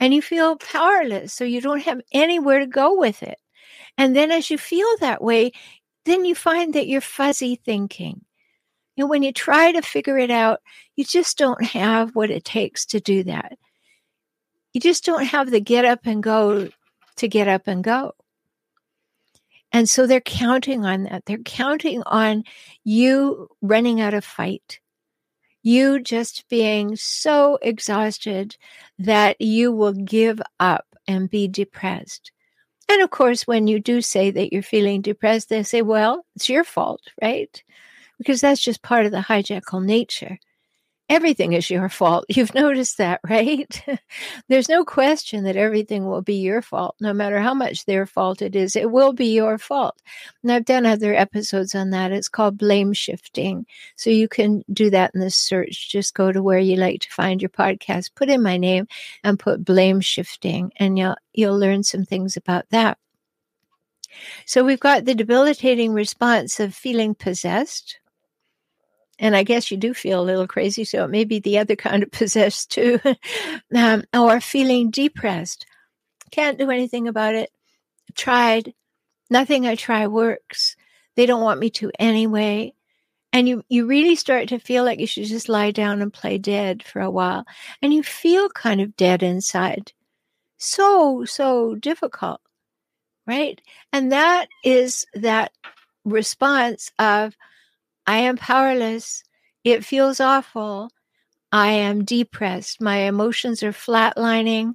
And 0.00 0.14
you 0.14 0.23
feel 0.23 0.56
powerless, 0.56 1.35
so 1.35 1.44
you 1.44 1.61
don't 1.61 1.82
have 1.82 2.00
anywhere 2.12 2.61
to 2.61 2.66
go 2.66 2.99
with 2.99 3.23
it. 3.23 3.38
And 3.99 4.16
then 4.16 4.30
as 4.32 4.50
you 4.50 4.56
feel 4.56 4.88
that 5.00 5.23
way, 5.23 5.52
then 6.06 6.25
you 6.25 6.35
find 6.35 6.75
that 6.75 6.87
you're 6.87 7.02
fuzzy 7.02 7.56
thinking. 7.56 8.25
And 8.97 9.09
when 9.09 9.23
you 9.23 9.32
try 9.32 9.73
to 9.73 9.82
figure 9.82 10.18
it 10.18 10.30
out, 10.30 10.61
you 10.97 11.04
just 11.04 11.38
don't 11.38 11.62
have 11.62 12.14
what 12.14 12.30
it 12.30 12.44
takes 12.44 12.87
to 12.87 13.00
do 13.00 13.25
that. 13.25 13.59
You 14.73 14.80
just 14.80 15.04
don't 15.04 15.25
have 15.25 15.50
the 15.50 15.61
get 15.61 15.85
up 15.85 16.00
and 16.04 16.23
go 16.23 16.68
to 17.16 17.28
get 17.28 17.48
up 17.48 17.66
and 17.66 17.82
go. 17.84 18.14
And 19.72 19.88
so 19.88 20.06
they're 20.06 20.20
counting 20.20 20.84
on 20.84 21.04
that. 21.04 21.26
They're 21.26 21.38
counting 21.38 22.02
on 22.04 22.44
you 22.84 23.48
running 23.62 24.00
out 24.00 24.14
of 24.14 24.24
fight, 24.24 24.80
you 25.62 26.00
just 26.00 26.48
being 26.48 26.96
so 26.96 27.58
exhausted 27.62 28.56
that 28.98 29.40
you 29.40 29.70
will 29.72 29.92
give 29.92 30.40
up 30.58 30.86
and 31.06 31.30
be 31.30 31.46
depressed. 31.46 32.32
And 32.88 33.02
of 33.02 33.10
course, 33.10 33.46
when 33.46 33.68
you 33.68 33.78
do 33.78 34.00
say 34.00 34.32
that 34.32 34.52
you're 34.52 34.62
feeling 34.62 35.02
depressed, 35.02 35.48
they 35.48 35.62
say, 35.62 35.82
well, 35.82 36.26
it's 36.34 36.48
your 36.48 36.64
fault, 36.64 37.02
right? 37.22 37.62
because 38.20 38.42
that's 38.42 38.60
just 38.60 38.82
part 38.82 39.06
of 39.06 39.12
the 39.12 39.18
hijackal 39.18 39.82
nature. 39.82 40.38
Everything 41.10 41.54
is 41.54 41.68
your 41.68 41.88
fault. 41.88 42.24
You've 42.30 42.54
noticed 42.54 42.98
that, 42.98 43.20
right? 43.28 43.82
There's 44.48 44.68
no 44.68 44.84
question 44.84 45.42
that 45.42 45.56
everything 45.56 46.06
will 46.06 46.22
be 46.22 46.36
your 46.36 46.62
fault, 46.62 46.94
no 47.00 47.12
matter 47.12 47.40
how 47.40 47.52
much 47.52 47.84
their 47.84 48.06
fault 48.06 48.40
it 48.40 48.54
is. 48.54 48.76
It 48.76 48.92
will 48.92 49.12
be 49.12 49.34
your 49.34 49.58
fault. 49.58 50.00
And 50.44 50.52
I've 50.52 50.64
done 50.64 50.86
other 50.86 51.12
episodes 51.12 51.74
on 51.74 51.90
that. 51.90 52.12
It's 52.12 52.28
called 52.28 52.56
blame 52.56 52.92
shifting. 52.92 53.66
So 53.96 54.08
you 54.08 54.28
can 54.28 54.62
do 54.72 54.88
that 54.90 55.10
in 55.12 55.20
the 55.20 55.30
search. 55.30 55.90
Just 55.90 56.14
go 56.14 56.30
to 56.30 56.44
where 56.44 56.60
you 56.60 56.76
like 56.76 57.00
to 57.00 57.10
find 57.10 57.42
your 57.42 57.50
podcast, 57.50 58.14
put 58.14 58.30
in 58.30 58.40
my 58.40 58.56
name, 58.56 58.86
and 59.24 59.36
put 59.36 59.64
blame 59.64 60.00
shifting, 60.00 60.72
and 60.76 60.96
you'll 60.96 61.16
you'll 61.32 61.58
learn 61.58 61.82
some 61.82 62.04
things 62.04 62.36
about 62.36 62.66
that. 62.70 62.98
So 64.46 64.64
we've 64.64 64.80
got 64.80 65.04
the 65.04 65.14
debilitating 65.14 65.92
response 65.92 66.60
of 66.60 66.72
feeling 66.72 67.16
possessed, 67.16 67.98
and 69.20 69.36
I 69.36 69.42
guess 69.42 69.70
you 69.70 69.76
do 69.76 69.92
feel 69.92 70.22
a 70.22 70.24
little 70.24 70.48
crazy, 70.48 70.82
so 70.82 71.04
it 71.04 71.10
may 71.10 71.24
be 71.24 71.38
the 71.38 71.58
other 71.58 71.76
kind 71.88 72.02
of 72.02 72.10
possessed 72.10 72.70
too, 72.72 72.98
um, 73.74 74.02
or 74.14 74.40
feeling 74.40 74.90
depressed. 74.90 75.66
Can't 76.32 76.58
do 76.58 76.70
anything 76.70 77.06
about 77.06 77.34
it. 77.34 77.50
Tried. 78.14 78.74
Nothing 79.28 79.66
I 79.66 79.76
try 79.76 80.06
works. 80.08 80.74
They 81.14 81.26
don't 81.26 81.42
want 81.42 81.60
me 81.60 81.70
to 81.70 81.92
anyway. 81.98 82.72
And 83.32 83.48
you, 83.48 83.62
you 83.68 83.86
really 83.86 84.16
start 84.16 84.48
to 84.48 84.58
feel 84.58 84.84
like 84.84 84.98
you 84.98 85.06
should 85.06 85.26
just 85.26 85.48
lie 85.48 85.70
down 85.70 86.02
and 86.02 86.12
play 86.12 86.36
dead 86.38 86.82
for 86.82 87.00
a 87.00 87.10
while. 87.10 87.44
And 87.80 87.94
you 87.94 88.02
feel 88.02 88.48
kind 88.48 88.80
of 88.80 88.96
dead 88.96 89.22
inside. 89.22 89.92
So, 90.56 91.24
so 91.24 91.76
difficult, 91.76 92.40
right? 93.26 93.60
And 93.92 94.10
that 94.10 94.48
is 94.64 95.06
that 95.14 95.52
response 96.04 96.90
of, 96.98 97.36
I 98.07 98.19
am 98.19 98.37
powerless. 98.37 99.23
It 99.64 99.85
feels 99.85 100.21
awful. 100.21 100.90
I 101.52 101.73
am 101.73 102.04
depressed. 102.04 102.80
My 102.80 102.99
emotions 102.99 103.62
are 103.62 103.73
flatlining. 103.73 104.75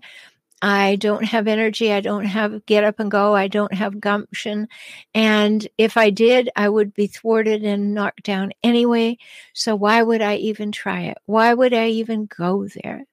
I 0.61 0.95
don't 0.95 1.23
have 1.23 1.47
energy. 1.47 1.91
I 1.91 2.01
don't 2.01 2.25
have 2.25 2.65
get 2.65 2.83
up 2.83 2.99
and 2.99 3.11
go. 3.11 3.35
I 3.35 3.47
don't 3.47 3.73
have 3.73 3.99
gumption. 3.99 4.67
And 5.13 5.67
if 5.77 5.97
I 5.97 6.09
did, 6.09 6.49
I 6.55 6.69
would 6.69 6.93
be 6.93 7.07
thwarted 7.07 7.63
and 7.63 7.93
knocked 7.93 8.23
down 8.23 8.51
anyway. 8.63 9.17
So 9.53 9.75
why 9.75 10.01
would 10.01 10.21
I 10.21 10.35
even 10.37 10.71
try 10.71 11.01
it? 11.01 11.17
Why 11.25 11.53
would 11.53 11.73
I 11.73 11.89
even 11.89 12.25
go 12.25 12.67
there? 12.67 13.05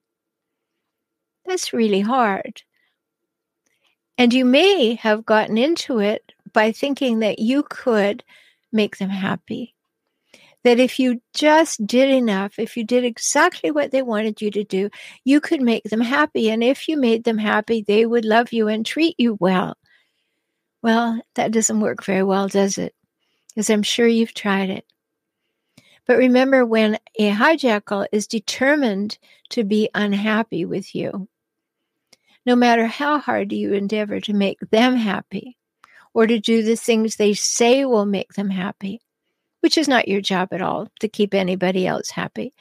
That's 1.44 1.72
really 1.72 2.00
hard. 2.00 2.62
And 4.16 4.32
you 4.32 4.44
may 4.44 4.94
have 4.94 5.26
gotten 5.26 5.58
into 5.58 5.98
it 5.98 6.32
by 6.52 6.72
thinking 6.72 7.20
that 7.20 7.38
you 7.38 7.64
could 7.64 8.24
make 8.72 8.98
them 8.98 9.10
happy 9.10 9.74
that 10.64 10.78
if 10.78 10.98
you 10.98 11.20
just 11.34 11.84
did 11.86 12.08
enough, 12.10 12.58
if 12.58 12.76
you 12.76 12.84
did 12.84 13.04
exactly 13.04 13.70
what 13.70 13.90
they 13.90 14.02
wanted 14.02 14.40
you 14.40 14.50
to 14.52 14.64
do, 14.64 14.90
you 15.24 15.40
could 15.40 15.60
make 15.60 15.84
them 15.84 16.00
happy. 16.00 16.50
And 16.50 16.62
if 16.62 16.88
you 16.88 16.96
made 16.96 17.24
them 17.24 17.38
happy, 17.38 17.82
they 17.82 18.06
would 18.06 18.24
love 18.24 18.52
you 18.52 18.68
and 18.68 18.86
treat 18.86 19.16
you 19.18 19.36
well. 19.40 19.76
Well, 20.82 21.20
that 21.34 21.52
doesn't 21.52 21.80
work 21.80 22.04
very 22.04 22.22
well, 22.22 22.48
does 22.48 22.78
it? 22.78 22.94
Because 23.48 23.70
I'm 23.70 23.82
sure 23.82 24.06
you've 24.06 24.34
tried 24.34 24.70
it. 24.70 24.84
But 26.06 26.18
remember, 26.18 26.64
when 26.64 26.98
a 27.18 27.30
hijackal 27.30 28.06
is 28.10 28.26
determined 28.26 29.18
to 29.50 29.62
be 29.62 29.88
unhappy 29.94 30.64
with 30.64 30.94
you, 30.94 31.28
no 32.44 32.56
matter 32.56 32.86
how 32.86 33.18
hard 33.18 33.52
you 33.52 33.72
endeavor 33.72 34.18
to 34.20 34.32
make 34.32 34.58
them 34.70 34.96
happy 34.96 35.56
or 36.12 36.26
to 36.26 36.40
do 36.40 36.62
the 36.62 36.76
things 36.76 37.16
they 37.16 37.34
say 37.34 37.84
will 37.84 38.06
make 38.06 38.32
them 38.32 38.50
happy, 38.50 39.00
which 39.62 39.78
is 39.78 39.88
not 39.88 40.08
your 40.08 40.20
job 40.20 40.48
at 40.52 40.60
all 40.60 40.88
to 41.00 41.08
keep 41.08 41.34
anybody 41.34 41.86
else 41.86 42.10
happy. 42.10 42.52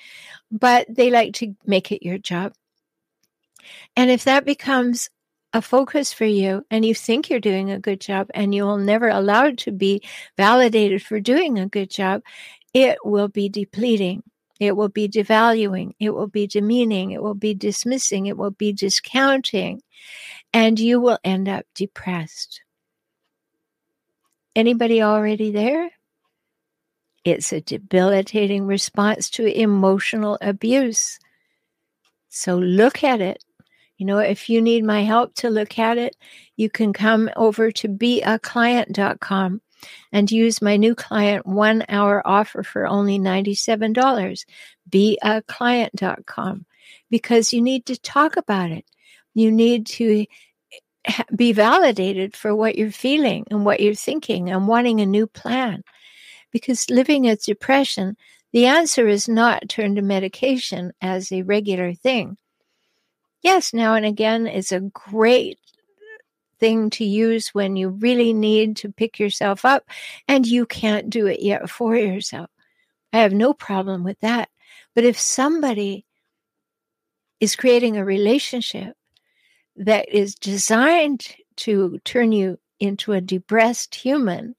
But 0.51 0.85
they 0.87 1.09
like 1.09 1.33
to 1.35 1.55
make 1.65 1.91
it 1.91 2.05
your 2.05 2.19
job. 2.19 2.53
And 3.95 4.09
if 4.11 4.23
that 4.25 4.45
becomes 4.45 5.09
a 5.53 5.61
focus 5.61 6.13
for 6.13 6.25
you 6.25 6.65
and 6.69 6.85
you 6.85 6.95
think 6.95 7.29
you're 7.29 7.39
doing 7.39 7.71
a 7.71 7.79
good 7.79 7.99
job 7.99 8.29
and 8.33 8.53
you 8.55 8.63
will 8.63 8.77
never 8.77 9.09
allow 9.09 9.47
it 9.47 9.57
to 9.57 9.71
be 9.71 10.01
validated 10.37 11.01
for 11.01 11.19
doing 11.19 11.59
a 11.59 11.67
good 11.67 11.89
job, 11.89 12.21
it 12.73 12.99
will 13.03 13.27
be 13.27 13.49
depleting. 13.49 14.23
It 14.59 14.77
will 14.77 14.89
be 14.89 15.09
devaluing. 15.09 15.93
It 15.99 16.11
will 16.11 16.27
be 16.27 16.45
demeaning. 16.45 17.11
It 17.11 17.23
will 17.23 17.33
be 17.33 17.55
dismissing. 17.55 18.27
It 18.27 18.37
will 18.37 18.51
be 18.51 18.71
discounting. 18.73 19.81
And 20.53 20.79
you 20.79 21.01
will 21.01 21.17
end 21.23 21.49
up 21.49 21.65
depressed. 21.73 22.61
Anybody 24.55 25.01
already 25.01 25.51
there? 25.51 25.89
It's 27.23 27.53
a 27.53 27.61
debilitating 27.61 28.65
response 28.65 29.29
to 29.31 29.45
emotional 29.45 30.37
abuse. 30.41 31.19
So 32.29 32.57
look 32.57 33.03
at 33.03 33.21
it. 33.21 33.43
You 33.97 34.05
know, 34.07 34.17
if 34.17 34.49
you 34.49 34.61
need 34.61 34.83
my 34.83 35.03
help 35.03 35.35
to 35.35 35.49
look 35.49 35.77
at 35.77 35.99
it, 35.99 36.15
you 36.55 36.69
can 36.69 36.93
come 36.93 37.29
over 37.35 37.71
to 37.71 37.87
beaclient.com 37.87 39.61
and 40.11 40.31
use 40.31 40.61
my 40.61 40.77
new 40.77 40.95
client 40.95 41.45
one 41.45 41.83
hour 41.87 42.25
offer 42.25 42.63
for 42.63 42.87
only 42.87 43.19
$97. 43.19 44.45
Beaclient.com 44.89 46.65
because 47.11 47.53
you 47.53 47.61
need 47.61 47.85
to 47.85 47.99
talk 47.99 48.37
about 48.37 48.71
it. 48.71 48.85
You 49.33 49.51
need 49.51 49.85
to 49.87 50.25
be 51.35 51.53
validated 51.53 52.35
for 52.35 52.55
what 52.55 52.77
you're 52.77 52.91
feeling 52.91 53.45
and 53.51 53.65
what 53.65 53.79
you're 53.79 53.93
thinking 53.93 54.49
and 54.49 54.67
wanting 54.67 55.01
a 55.01 55.05
new 55.05 55.27
plan. 55.27 55.83
Because 56.51 56.89
living 56.89 57.23
with 57.23 57.45
depression, 57.45 58.17
the 58.51 58.65
answer 58.65 59.07
is 59.07 59.29
not 59.29 59.69
turn 59.69 59.95
to 59.95 60.01
medication 60.01 60.91
as 61.01 61.31
a 61.31 61.43
regular 61.43 61.93
thing. 61.93 62.37
Yes, 63.41 63.73
now 63.73 63.95
and 63.95 64.05
again 64.05 64.45
is 64.47 64.71
a 64.71 64.81
great 64.81 65.57
thing 66.59 66.89
to 66.91 67.03
use 67.03 67.49
when 67.49 67.75
you 67.75 67.89
really 67.89 68.33
need 68.33 68.77
to 68.77 68.91
pick 68.91 69.19
yourself 69.19 69.65
up 69.65 69.83
and 70.27 70.45
you 70.45 70.65
can't 70.65 71.09
do 71.09 71.25
it 71.25 71.41
yet 71.41 71.69
for 71.69 71.95
yourself. 71.95 72.49
I 73.11 73.19
have 73.19 73.33
no 73.33 73.53
problem 73.53 74.03
with 74.03 74.19
that. 74.19 74.49
But 74.93 75.03
if 75.03 75.19
somebody 75.19 76.05
is 77.39 77.55
creating 77.55 77.97
a 77.97 78.05
relationship 78.05 78.95
that 79.75 80.07
is 80.09 80.35
designed 80.35 81.25
to 81.57 81.99
turn 82.05 82.31
you 82.31 82.59
into 82.79 83.13
a 83.13 83.21
depressed 83.21 83.95
human, 83.95 84.55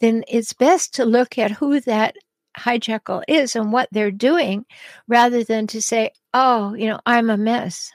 then 0.00 0.24
it's 0.28 0.52
best 0.52 0.94
to 0.94 1.04
look 1.04 1.38
at 1.38 1.50
who 1.50 1.80
that 1.80 2.16
hijackal 2.58 3.22
is 3.28 3.56
and 3.56 3.72
what 3.72 3.88
they're 3.92 4.10
doing 4.10 4.64
rather 5.08 5.44
than 5.44 5.66
to 5.68 5.82
say, 5.82 6.10
oh, 6.32 6.74
you 6.74 6.88
know, 6.88 7.00
I'm 7.06 7.30
a 7.30 7.36
mess. 7.36 7.92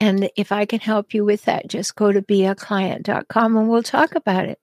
And 0.00 0.30
if 0.36 0.50
I 0.50 0.64
can 0.64 0.80
help 0.80 1.12
you 1.12 1.24
with 1.24 1.42
that, 1.42 1.68
just 1.68 1.94
go 1.94 2.10
to 2.10 2.22
beaclient.com 2.22 3.56
and 3.56 3.68
we'll 3.68 3.82
talk 3.82 4.14
about 4.14 4.46
it 4.46 4.58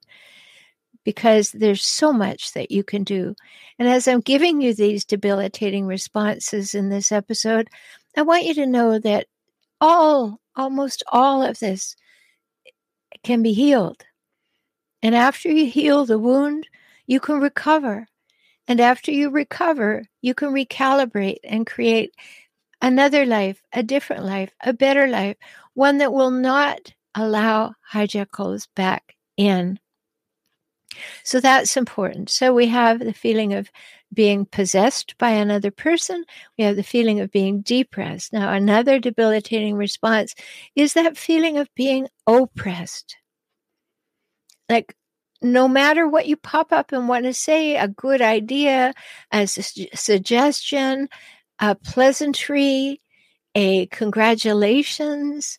because 1.04 1.52
there's 1.52 1.84
so 1.84 2.12
much 2.12 2.54
that 2.54 2.72
you 2.72 2.84
can 2.84 3.04
do. 3.04 3.36
And 3.78 3.88
as 3.88 4.08
I'm 4.08 4.20
giving 4.20 4.62
you 4.62 4.74
these 4.74 5.06
debilitating 5.06 5.86
responses 5.86 6.74
in 6.74 6.90
this 6.90 7.12
episode, 7.12 7.70
I 8.18 8.24
want 8.24 8.46
you 8.46 8.56
to 8.56 8.66
know 8.66 8.98
that 9.00 9.28
all, 9.80 10.42
almost 10.56 11.04
all 11.12 11.44
of 11.44 11.60
this 11.60 11.96
can 13.24 13.44
be 13.44 13.54
healed. 13.54 14.04
And 15.04 15.16
after 15.16 15.50
you 15.50 15.70
heal 15.70 16.06
the 16.06 16.20
wound, 16.20 16.68
you 17.06 17.20
can 17.20 17.40
recover. 17.40 18.08
And 18.68 18.82
after 18.82 19.12
you 19.12 19.30
recover, 19.30 20.06
you 20.22 20.34
can 20.34 20.50
recalibrate 20.50 21.38
and 21.44 21.66
create 21.66 22.14
another 22.82 23.26
life, 23.26 23.62
a 23.74 23.84
different 23.84 24.26
life, 24.26 24.52
a 24.62 24.74
better 24.74 25.08
life, 25.08 25.38
one 25.74 26.00
that 26.00 26.14
will 26.14 26.32
not 26.32 26.94
allow 27.16 27.74
hijackals 27.94 28.68
back 28.76 29.16
in. 29.38 29.80
So 31.24 31.40
that's 31.40 31.78
important. 31.78 32.30
So 32.30 32.54
we 32.54 32.68
have 32.68 33.00
the 33.00 33.14
feeling 33.14 33.54
of 33.54 33.70
being 34.14 34.46
possessed 34.46 35.18
by 35.18 35.32
another 35.32 35.72
person. 35.72 36.24
We 36.58 36.64
have 36.64 36.76
the 36.76 36.84
feeling 36.84 37.20
of 37.20 37.32
being 37.32 37.62
depressed. 37.62 38.34
Now, 38.34 38.54
another 38.54 39.00
debilitating 39.00 39.76
response 39.76 40.34
is 40.76 40.94
that 40.94 41.18
feeling 41.18 41.58
of 41.58 41.70
being 41.76 42.08
oppressed. 42.26 43.18
Like, 44.70 44.96
no 45.42 45.68
matter 45.68 46.08
what 46.08 46.28
you 46.28 46.36
pop 46.36 46.72
up 46.72 46.92
and 46.92 47.08
want 47.08 47.26
to 47.26 47.34
say, 47.34 47.78
a 47.78 47.88
good 47.88 48.22
idea, 48.22 48.94
a 49.32 49.48
su- 49.48 49.88
suggestion, 49.94 51.10
a 51.60 51.76
pleasantry, 51.76 53.02
a 53.56 53.86
congratulations, 53.88 55.58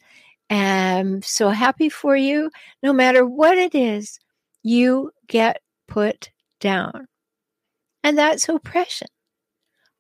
I'm 0.51 1.23
so 1.23 1.51
happy 1.51 1.89
for 1.89 2.17
you, 2.17 2.51
no 2.83 2.93
matter 2.93 3.25
what 3.27 3.59
it 3.59 3.75
is, 3.75 4.19
you 4.63 5.13
get 5.27 5.61
put 5.87 6.31
down. 6.61 7.07
And 8.03 8.17
that's 8.17 8.49
oppression. 8.49 9.09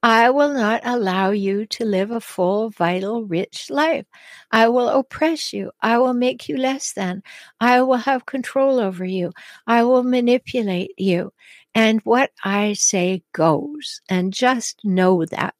I 0.02 0.30
will 0.30 0.52
not 0.52 0.82
allow 0.84 1.30
you 1.30 1.66
to 1.66 1.84
live 1.84 2.12
a 2.12 2.20
full, 2.20 2.70
vital, 2.70 3.24
rich 3.24 3.68
life. 3.68 4.06
I 4.52 4.68
will 4.68 4.88
oppress 4.88 5.52
you. 5.52 5.72
I 5.82 5.98
will 5.98 6.14
make 6.14 6.48
you 6.48 6.56
less 6.56 6.92
than. 6.92 7.22
I 7.60 7.82
will 7.82 7.96
have 7.96 8.24
control 8.24 8.78
over 8.78 9.04
you. 9.04 9.32
I 9.66 9.82
will 9.82 10.04
manipulate 10.04 10.94
you. 10.98 11.32
And 11.74 12.00
what 12.02 12.30
I 12.44 12.74
say 12.74 13.24
goes. 13.32 14.00
And 14.08 14.32
just 14.32 14.84
know 14.84 15.24
that. 15.26 15.54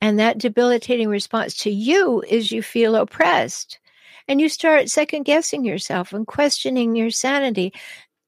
And 0.00 0.18
that 0.18 0.38
debilitating 0.38 1.08
response 1.08 1.54
to 1.58 1.70
you 1.70 2.24
is 2.28 2.50
you 2.50 2.60
feel 2.60 2.96
oppressed. 2.96 3.78
And 4.26 4.40
you 4.40 4.48
start 4.48 4.88
second 4.88 5.24
guessing 5.24 5.64
yourself 5.64 6.12
and 6.12 6.26
questioning 6.26 6.96
your 6.96 7.10
sanity. 7.10 7.72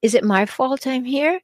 Is 0.01 0.15
it 0.15 0.23
my 0.23 0.45
fault 0.45 0.87
I'm 0.87 1.03
here? 1.03 1.41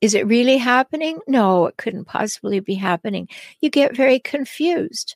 Is 0.00 0.14
it 0.14 0.26
really 0.26 0.56
happening? 0.56 1.18
No, 1.28 1.66
it 1.66 1.76
couldn't 1.76 2.06
possibly 2.06 2.60
be 2.60 2.74
happening. 2.74 3.28
You 3.60 3.70
get 3.70 3.96
very 3.96 4.18
confused. 4.18 5.14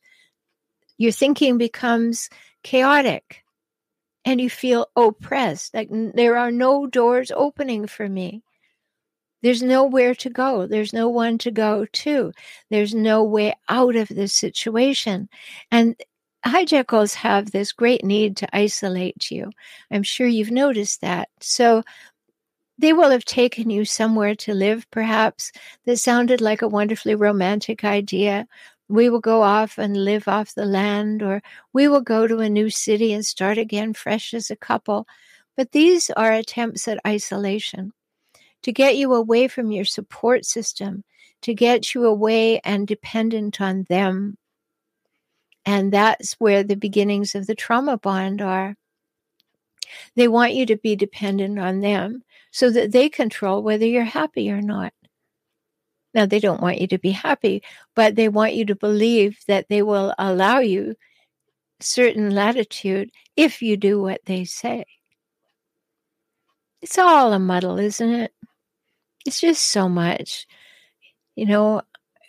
Your 0.98 1.12
thinking 1.12 1.58
becomes 1.58 2.28
chaotic 2.62 3.42
and 4.24 4.40
you 4.40 4.50
feel 4.50 4.86
oppressed. 4.96 5.74
Like 5.74 5.88
there 5.90 6.36
are 6.36 6.50
no 6.50 6.86
doors 6.86 7.32
opening 7.34 7.86
for 7.86 8.08
me. 8.08 8.42
There's 9.42 9.62
nowhere 9.62 10.14
to 10.16 10.30
go. 10.30 10.66
There's 10.66 10.94
no 10.94 11.08
one 11.08 11.36
to 11.38 11.50
go 11.50 11.84
to. 11.84 12.32
There's 12.70 12.94
no 12.94 13.24
way 13.24 13.54
out 13.68 13.94
of 13.96 14.08
this 14.08 14.32
situation. 14.32 15.28
And 15.70 15.96
hijackals 16.46 17.14
have 17.14 17.50
this 17.50 17.72
great 17.72 18.04
need 18.04 18.38
to 18.38 18.56
isolate 18.56 19.30
you. 19.30 19.50
I'm 19.90 20.02
sure 20.02 20.26
you've 20.26 20.50
noticed 20.50 21.02
that. 21.02 21.28
So 21.40 21.82
they 22.78 22.92
will 22.92 23.10
have 23.10 23.24
taken 23.24 23.70
you 23.70 23.84
somewhere 23.84 24.34
to 24.34 24.54
live, 24.54 24.90
perhaps, 24.90 25.52
that 25.84 25.98
sounded 25.98 26.40
like 26.40 26.62
a 26.62 26.68
wonderfully 26.68 27.14
romantic 27.14 27.84
idea. 27.84 28.46
We 28.88 29.08
will 29.08 29.20
go 29.20 29.42
off 29.42 29.78
and 29.78 29.96
live 29.96 30.26
off 30.26 30.54
the 30.54 30.66
land, 30.66 31.22
or 31.22 31.42
we 31.72 31.88
will 31.88 32.00
go 32.00 32.26
to 32.26 32.38
a 32.38 32.48
new 32.48 32.70
city 32.70 33.12
and 33.12 33.24
start 33.24 33.58
again 33.58 33.94
fresh 33.94 34.34
as 34.34 34.50
a 34.50 34.56
couple. 34.56 35.06
But 35.56 35.72
these 35.72 36.10
are 36.10 36.32
attempts 36.32 36.88
at 36.88 36.98
isolation 37.06 37.92
to 38.62 38.72
get 38.72 38.96
you 38.96 39.14
away 39.14 39.46
from 39.46 39.70
your 39.70 39.84
support 39.84 40.44
system, 40.44 41.04
to 41.42 41.54
get 41.54 41.94
you 41.94 42.04
away 42.06 42.58
and 42.60 42.86
dependent 42.86 43.60
on 43.60 43.84
them. 43.88 44.36
And 45.64 45.92
that's 45.92 46.34
where 46.34 46.64
the 46.64 46.76
beginnings 46.76 47.34
of 47.34 47.46
the 47.46 47.54
trauma 47.54 47.98
bond 47.98 48.42
are. 48.42 48.76
They 50.16 50.28
want 50.28 50.54
you 50.54 50.66
to 50.66 50.76
be 50.76 50.96
dependent 50.96 51.58
on 51.58 51.80
them 51.80 52.24
so 52.54 52.70
that 52.70 52.92
they 52.92 53.08
control 53.08 53.64
whether 53.64 53.84
you're 53.84 54.04
happy 54.04 54.48
or 54.48 54.62
not. 54.62 54.92
Now, 56.14 56.24
they 56.24 56.38
don't 56.38 56.62
want 56.62 56.80
you 56.80 56.86
to 56.86 56.98
be 56.98 57.10
happy, 57.10 57.64
but 57.96 58.14
they 58.14 58.28
want 58.28 58.54
you 58.54 58.64
to 58.66 58.76
believe 58.76 59.40
that 59.48 59.66
they 59.68 59.82
will 59.82 60.14
allow 60.16 60.60
you 60.60 60.94
certain 61.80 62.30
latitude 62.30 63.10
if 63.34 63.60
you 63.60 63.76
do 63.76 64.00
what 64.00 64.20
they 64.26 64.44
say. 64.44 64.84
It's 66.80 66.96
all 66.96 67.32
a 67.32 67.40
muddle, 67.40 67.80
isn't 67.80 68.08
it? 68.08 68.32
it's 69.26 69.40
just 69.40 69.64
so 69.64 69.88
much. 69.88 70.46
You 71.34 71.46
know, 71.46 71.82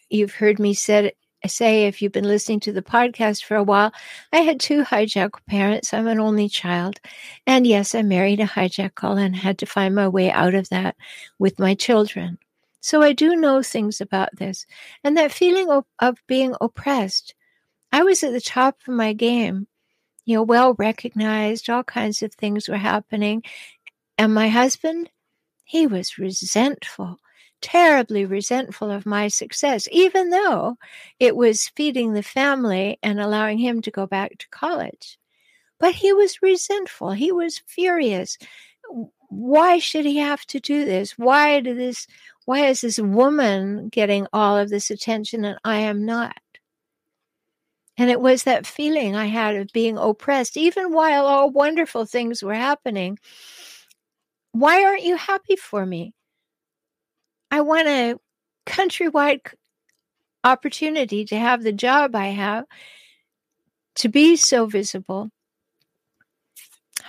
you've 0.10 0.34
heard 0.34 0.58
me 0.58 0.74
said 0.74 1.12
say 1.48 1.86
if 1.86 2.02
you've 2.02 2.12
been 2.12 2.28
listening 2.28 2.60
to 2.62 2.72
the 2.72 2.82
podcast 2.82 3.44
for 3.44 3.56
a 3.56 3.64
while, 3.64 3.94
I 4.32 4.38
had 4.38 4.60
two 4.60 4.84
hijackal 4.84 5.46
parents. 5.48 5.94
I'm 5.94 6.08
an 6.08 6.20
only 6.20 6.50
child. 6.50 7.00
And 7.46 7.66
yes, 7.68 7.96
I 7.96 8.02
married 8.02 8.40
a 8.40 8.46
hijackal 8.46 9.20
and 9.20 9.36
had 9.36 9.58
to 9.60 9.66
find 9.66 9.96
my 9.96 10.08
way 10.08 10.32
out 10.32 10.56
of 10.56 10.70
that 10.70 10.96
with 11.40 11.60
my 11.60 11.76
children. 11.76 12.38
So 12.82 13.02
I 13.02 13.14
do 13.14 13.36
know 13.36 13.64
things 13.64 14.00
about 14.00 14.36
this. 14.36 14.66
And 15.04 15.18
that 15.18 15.32
feeling 15.32 15.72
of, 15.72 15.86
of 16.00 16.18
being 16.28 16.56
oppressed, 16.62 17.34
I 17.92 18.04
was 18.04 18.24
at 18.24 18.32
the 18.32 18.42
top 18.42 18.78
of 18.88 18.94
my 18.94 19.14
game, 19.14 19.68
you 20.26 20.36
know, 20.36 20.44
well 20.44 20.76
recognized, 20.76 21.70
all 21.70 21.84
kinds 21.84 22.22
of 22.22 22.34
things 22.34 22.68
were 22.68 22.78
happening. 22.78 23.42
And 24.18 24.34
my 24.34 24.50
husband, 24.50 25.10
he 25.64 25.88
was 25.88 26.18
resentful, 26.18 27.20
terribly 27.62 28.26
resentful 28.26 28.92
of 28.92 29.06
my 29.06 29.28
success, 29.28 29.88
even 29.92 30.30
though 30.30 30.78
it 31.20 31.36
was 31.36 31.70
feeding 31.76 32.14
the 32.14 32.24
family 32.24 32.98
and 33.04 33.20
allowing 33.20 33.58
him 33.58 33.82
to 33.82 33.92
go 33.92 34.06
back 34.06 34.38
to 34.38 34.50
college. 34.50 35.18
But 35.80 35.96
he 35.96 36.14
was 36.14 36.42
resentful. 36.42 37.12
He 37.12 37.32
was 37.32 37.62
furious. 37.68 38.38
why 39.30 39.80
should 39.80 40.06
he 40.06 40.18
have 40.18 40.46
to 40.48 40.60
do 40.60 40.86
this? 40.86 41.18
Why 41.18 41.60
did 41.60 41.78
this 41.78 42.08
why 42.46 42.68
is 42.68 42.82
this 42.82 43.00
woman 43.00 43.90
getting 43.90 44.28
all 44.32 44.58
of 44.58 44.70
this 44.70 44.92
attention 44.92 45.46
and 45.46 45.60
I 45.64 45.80
am 45.80 46.06
not? 46.06 46.38
And 47.98 48.10
it 48.10 48.22
was 48.22 48.44
that 48.44 48.68
feeling 48.68 49.16
I 49.16 49.26
had 49.26 49.56
of 49.56 49.70
being 49.74 49.98
oppressed, 49.98 50.58
even 50.58 50.94
while 50.94 51.26
all 51.26 51.50
wonderful 51.50 52.06
things 52.06 52.44
were 52.44 52.54
happening. 52.54 53.18
Why 54.52 54.84
aren't 54.84 55.04
you 55.04 55.16
happy 55.16 55.56
for 55.56 55.86
me? 55.86 56.14
I 57.56 57.62
want 57.62 57.88
a 57.88 58.16
countrywide 58.66 59.54
opportunity 60.44 61.24
to 61.24 61.38
have 61.38 61.64
the 61.64 61.72
job 61.72 62.14
I 62.14 62.28
have, 62.28 62.66
to 63.96 64.10
be 64.10 64.36
so 64.36 64.66
visible. 64.66 65.30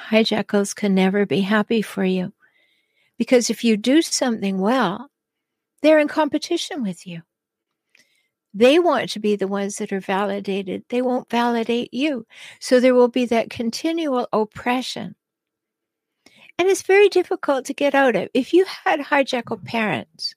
Hijackals 0.09 0.73
can 0.73 0.95
never 0.95 1.27
be 1.27 1.41
happy 1.41 1.83
for 1.83 2.05
you 2.05 2.33
because 3.19 3.51
if 3.51 3.65
you 3.65 3.77
do 3.77 4.03
something 4.03 4.61
well, 4.61 5.11
they're 5.83 5.99
in 5.99 6.07
competition 6.07 6.85
with 6.85 7.09
you. 7.09 7.23
They 8.55 8.79
want 8.79 9.11
to 9.11 9.19
be 9.19 9.35
the 9.35 9.49
ones 9.49 9.79
that 9.79 9.93
are 9.93 9.99
validated. 9.99 10.85
They 10.91 11.03
won't 11.03 11.29
validate 11.29 11.93
you. 11.93 12.25
So 12.61 12.79
there 12.79 12.95
will 12.95 13.09
be 13.09 13.27
that 13.27 13.51
continual 13.51 14.29
oppression. 14.33 15.17
And 16.59 16.69
it's 16.69 16.83
very 16.83 17.09
difficult 17.09 17.67
to 17.67 17.75
get 17.75 17.95
out 17.95 18.17
of. 18.17 18.29
If 18.33 18.53
you 18.55 18.65
had 18.85 19.01
hijackal 19.01 19.65
parents, 19.65 20.35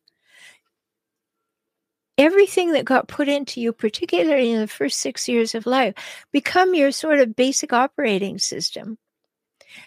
everything 2.18 2.74
that 2.74 2.84
got 2.86 3.08
put 3.08 3.30
into 3.30 3.62
you, 3.62 3.72
particularly 3.72 4.52
in 4.52 4.60
the 4.60 4.68
first 4.68 5.00
six 5.00 5.30
years 5.30 5.56
of 5.56 5.66
life, 5.66 5.94
become 6.32 6.76
your 6.76 6.92
sort 6.92 7.20
of 7.20 7.36
basic 7.36 7.72
operating 7.72 8.38
system. 8.38 8.98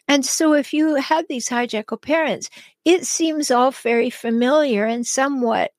And 0.09 0.25
so 0.25 0.55
if 0.55 0.73
you 0.73 0.95
had 0.95 1.27
these 1.29 1.49
hijackal 1.49 2.01
parents, 2.01 2.49
it 2.85 3.07
seems 3.07 3.51
all 3.51 3.71
very 3.71 4.11
familiar 4.11 4.87
and 4.87 5.07
somewhat 5.07 5.73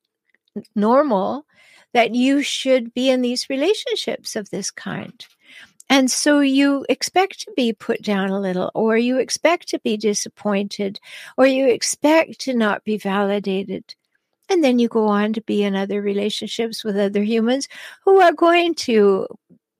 normal 0.76 1.46
that 1.92 2.14
you 2.14 2.42
should 2.42 2.92
be 2.94 3.08
in 3.08 3.22
these 3.22 3.48
relationships 3.48 4.36
of 4.36 4.50
this 4.50 4.70
kind. 4.70 5.26
And 5.90 6.10
so 6.10 6.40
you 6.40 6.84
expect 6.88 7.40
to 7.40 7.52
be 7.56 7.72
put 7.72 8.02
down 8.02 8.30
a 8.30 8.40
little, 8.40 8.70
or 8.74 8.96
you 8.96 9.18
expect 9.18 9.68
to 9.68 9.78
be 9.80 9.96
disappointed, 9.96 10.98
or 11.36 11.46
you 11.46 11.68
expect 11.68 12.40
to 12.40 12.54
not 12.54 12.84
be 12.84 12.96
validated. 12.96 13.94
And 14.48 14.62
then 14.62 14.78
you 14.78 14.88
go 14.88 15.08
on 15.08 15.32
to 15.34 15.42
be 15.42 15.62
in 15.62 15.76
other 15.76 16.00
relationships 16.00 16.84
with 16.84 16.96
other 16.96 17.22
humans 17.22 17.68
who 18.04 18.20
are 18.20 18.32
going 18.32 18.74
to 18.76 19.26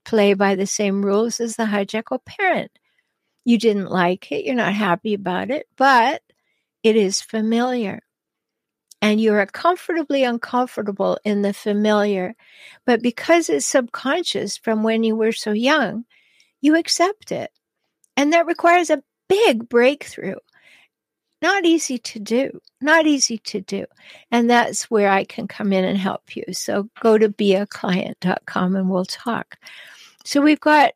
play 0.05 0.35
by 0.35 0.55
the 0.55 0.67
same 0.67 1.05
rules 1.05 1.41
as 1.41 1.57
the 1.57 1.65
hijackal 1.65 2.25
parent. 2.25 2.71
You 3.45 3.59
didn't 3.59 3.91
like 3.91 4.31
it, 4.33 4.45
you're 4.45 4.55
not 4.55 4.75
happy 4.75 5.15
about 5.15 5.51
it, 5.51 5.67
but 5.77 6.23
it 6.83 6.97
is 6.97 7.21
familiar 7.21 8.01
and 9.05 9.21
you're 9.21 9.45
comfortably 9.45 10.25
uncomfortable 10.25 11.19
in 11.25 11.43
the 11.43 11.53
familiar. 11.53 12.35
But 12.87 13.03
because 13.03 13.51
it's 13.51 13.67
subconscious 13.67 14.57
from 14.57 14.83
when 14.83 15.05
you 15.05 15.15
were 15.15 15.33
so 15.33 15.53
young, 15.53 16.07
you 16.63 16.75
accept 16.75 17.31
it. 17.31 17.51
And 18.17 18.33
that 18.33 18.47
requires 18.47 18.89
a 18.89 19.03
big 19.29 19.69
breakthrough. 19.69 20.37
Not 21.43 21.67
easy 21.67 21.99
to 21.99 22.19
do, 22.19 22.59
not 22.81 23.07
easy 23.07 23.37
to 23.37 23.61
do. 23.61 23.85
And 24.31 24.49
that's 24.49 24.91
where 24.91 25.11
I 25.11 25.25
can 25.25 25.49
come 25.49 25.75
in 25.75 25.85
and 25.85 25.99
help 25.99 26.35
you. 26.35 26.45
So 26.53 26.89
go 27.03 27.19
to 27.19 27.29
beaclient.com 27.29 28.75
and 28.75 28.89
we'll 28.89 29.05
talk. 29.05 29.59
So 30.25 30.41
we've 30.41 30.61
got 30.61 30.95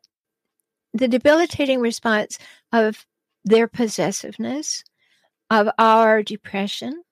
the 0.95 1.07
debilitating 1.07 1.79
response 1.79 2.39
of 2.73 3.05
their 3.45 3.67
possessiveness, 3.67 4.83
of 5.51 5.69
our 5.77 6.23
depression, 6.23 7.03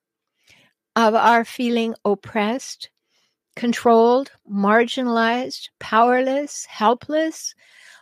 of 0.98 1.14
our 1.14 1.44
feeling 1.44 1.94
oppressed, 2.04 2.90
controlled, 3.54 4.32
marginalized, 4.50 5.68
powerless, 5.78 6.64
helpless. 6.64 7.54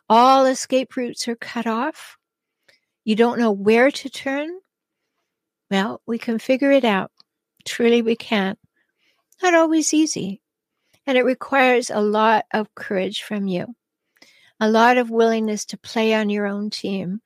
All 0.08 0.46
escape 0.46 0.96
routes 0.96 1.28
are 1.28 1.36
cut 1.36 1.66
off. 1.66 2.16
You 3.04 3.14
don't 3.14 3.38
know 3.38 3.52
where 3.52 3.90
to 3.90 4.08
turn. 4.08 4.48
Well, 5.70 6.00
we 6.06 6.16
can 6.16 6.38
figure 6.38 6.70
it 6.70 6.86
out. 6.86 7.10
Truly, 7.66 8.00
we 8.00 8.16
can. 8.16 8.56
Not 9.42 9.52
always 9.52 9.92
easy. 9.92 10.40
And 11.06 11.18
it 11.18 11.24
requires 11.24 11.90
a 11.90 12.00
lot 12.00 12.46
of 12.54 12.74
courage 12.74 13.24
from 13.24 13.46
you, 13.46 13.74
a 14.58 14.70
lot 14.70 14.96
of 14.96 15.10
willingness 15.10 15.66
to 15.66 15.76
play 15.76 16.14
on 16.14 16.30
your 16.30 16.46
own 16.46 16.70
team, 16.70 17.20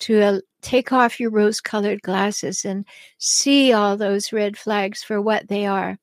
to 0.00 0.22
uh, 0.22 0.40
take 0.62 0.92
off 0.92 1.20
your 1.20 1.30
rose 1.30 1.60
colored 1.60 2.02
glasses 2.02 2.64
and 2.64 2.84
see 3.18 3.72
all 3.72 3.96
those 3.96 4.32
red 4.32 4.56
flags 4.56 5.02
for 5.02 5.20
what 5.20 5.48
they 5.48 5.66
are. 5.66 5.98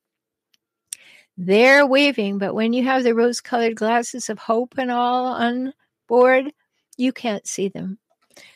They're 1.36 1.86
waving, 1.86 2.38
but 2.38 2.54
when 2.54 2.72
you 2.72 2.84
have 2.84 3.02
the 3.02 3.14
rose 3.14 3.40
colored 3.40 3.74
glasses 3.74 4.28
of 4.28 4.38
hope 4.38 4.74
and 4.78 4.90
all 4.90 5.26
on 5.26 5.74
board, 6.06 6.52
you 6.96 7.12
can't 7.12 7.46
see 7.46 7.68
them. 7.68 7.98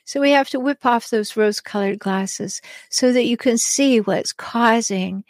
So 0.04 0.20
we 0.20 0.30
have 0.30 0.48
to 0.50 0.60
whip 0.60 0.84
off 0.86 1.10
those 1.10 1.36
rose 1.36 1.60
colored 1.60 1.98
glasses 1.98 2.60
so 2.90 3.12
that 3.12 3.26
you 3.26 3.36
can 3.36 3.58
see 3.58 4.00
what's 4.00 4.32
causing 4.32 5.24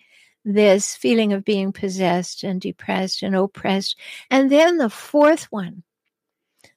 this 0.45 0.95
feeling 0.95 1.33
of 1.33 1.45
being 1.45 1.73
possessed 1.73 2.45
and 2.45 2.61
depressed 2.61 3.23
and 3.23 3.35
oppressed. 3.35 3.99
And 4.31 4.51
then 4.51 4.79
the 4.79 4.91
fourth 4.91 5.45
one, 5.51 5.83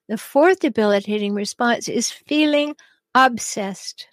the 0.07 0.17
fourth 0.17 0.59
debilitating 0.59 1.33
response 1.33 1.87
is 1.87 2.11
feeling 2.11 2.75
obsessed. 3.15 4.07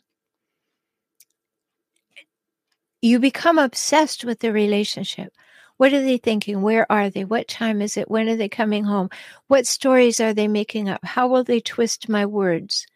You 3.01 3.19
become 3.21 3.59
obsessed 3.59 4.25
with 4.25 4.41
the 4.41 4.53
relationship. 4.53 5.33
What 5.77 5.93
are 5.93 6.03
they 6.03 6.19
thinking? 6.19 6.63
Where 6.63 6.91
are 6.91 7.09
they? 7.09 7.25
What 7.25 7.47
time 7.47 7.81
is 7.81 7.97
it? 7.97 8.11
When 8.11 8.29
are 8.29 8.37
they 8.37 8.49
coming 8.49 8.83
home? 8.83 9.11
What 9.47 9.67
stories 9.67 10.19
are 10.19 10.35
they 10.35 10.49
making 10.49 10.89
up? 10.89 11.05
How 11.05 11.29
will 11.29 11.45
they 11.45 11.61
twist 11.61 12.09
my 12.09 12.27
words? 12.27 12.87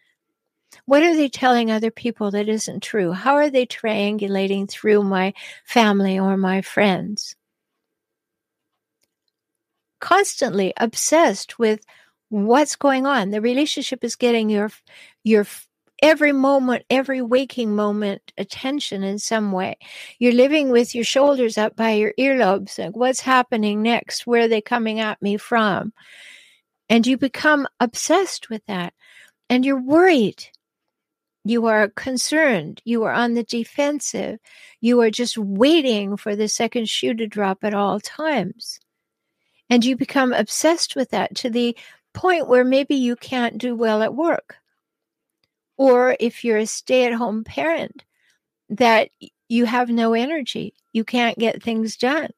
What 0.86 1.04
are 1.04 1.14
they 1.14 1.28
telling 1.28 1.70
other 1.70 1.92
people 1.92 2.32
that 2.32 2.48
isn't 2.48 2.82
true? 2.82 3.12
How 3.12 3.34
are 3.34 3.50
they 3.50 3.66
triangulating 3.66 4.68
through 4.68 5.04
my 5.04 5.32
family 5.64 6.18
or 6.18 6.36
my 6.36 6.62
friends? 6.62 7.36
Constantly 10.00 10.72
obsessed 10.76 11.60
with 11.60 11.84
what's 12.30 12.74
going 12.74 13.06
on. 13.06 13.30
The 13.30 13.40
relationship 13.40 14.02
is 14.02 14.16
getting 14.16 14.50
your 14.50 14.70
your 15.22 15.46
every 16.02 16.32
moment, 16.32 16.84
every 16.90 17.22
waking 17.22 17.74
moment, 17.74 18.32
attention 18.36 19.04
in 19.04 19.18
some 19.18 19.52
way. 19.52 19.78
You're 20.18 20.32
living 20.32 20.70
with 20.70 20.94
your 20.94 21.04
shoulders 21.04 21.56
up 21.56 21.76
by 21.76 21.92
your 21.92 22.12
earlobes. 22.18 22.78
Like, 22.78 22.96
what's 22.96 23.20
happening 23.20 23.80
next? 23.80 24.26
Where 24.26 24.42
are 24.42 24.48
they 24.48 24.60
coming 24.60 24.98
at 24.98 25.22
me 25.22 25.36
from? 25.36 25.92
And 26.88 27.06
you 27.06 27.16
become 27.16 27.68
obsessed 27.78 28.50
with 28.50 28.66
that. 28.66 28.92
And 29.48 29.64
you're 29.64 29.80
worried. 29.80 30.44
You 31.44 31.66
are 31.66 31.88
concerned. 31.88 32.82
You 32.84 33.04
are 33.04 33.12
on 33.12 33.34
the 33.34 33.44
defensive. 33.44 34.38
You 34.80 35.00
are 35.00 35.10
just 35.10 35.38
waiting 35.38 36.16
for 36.16 36.34
the 36.34 36.48
second 36.48 36.88
shoe 36.88 37.14
to 37.14 37.26
drop 37.26 37.62
at 37.62 37.74
all 37.74 38.00
times. 38.00 38.80
And 39.70 39.84
you 39.84 39.96
become 39.96 40.32
obsessed 40.32 40.96
with 40.96 41.10
that 41.10 41.34
to 41.36 41.50
the 41.50 41.76
point 42.12 42.48
where 42.48 42.64
maybe 42.64 42.94
you 42.94 43.16
can't 43.16 43.56
do 43.58 43.74
well 43.74 44.02
at 44.02 44.14
work 44.14 44.56
or 45.76 46.16
if 46.20 46.44
you're 46.44 46.58
a 46.58 46.66
stay 46.66 47.06
at 47.06 47.12
home 47.12 47.44
parent, 47.44 48.04
that 48.68 49.10
you 49.48 49.66
have 49.66 49.90
no 49.90 50.14
energy, 50.14 50.74
you 50.92 51.04
can't 51.04 51.38
get 51.38 51.62
things 51.62 51.96
done. 51.96 52.30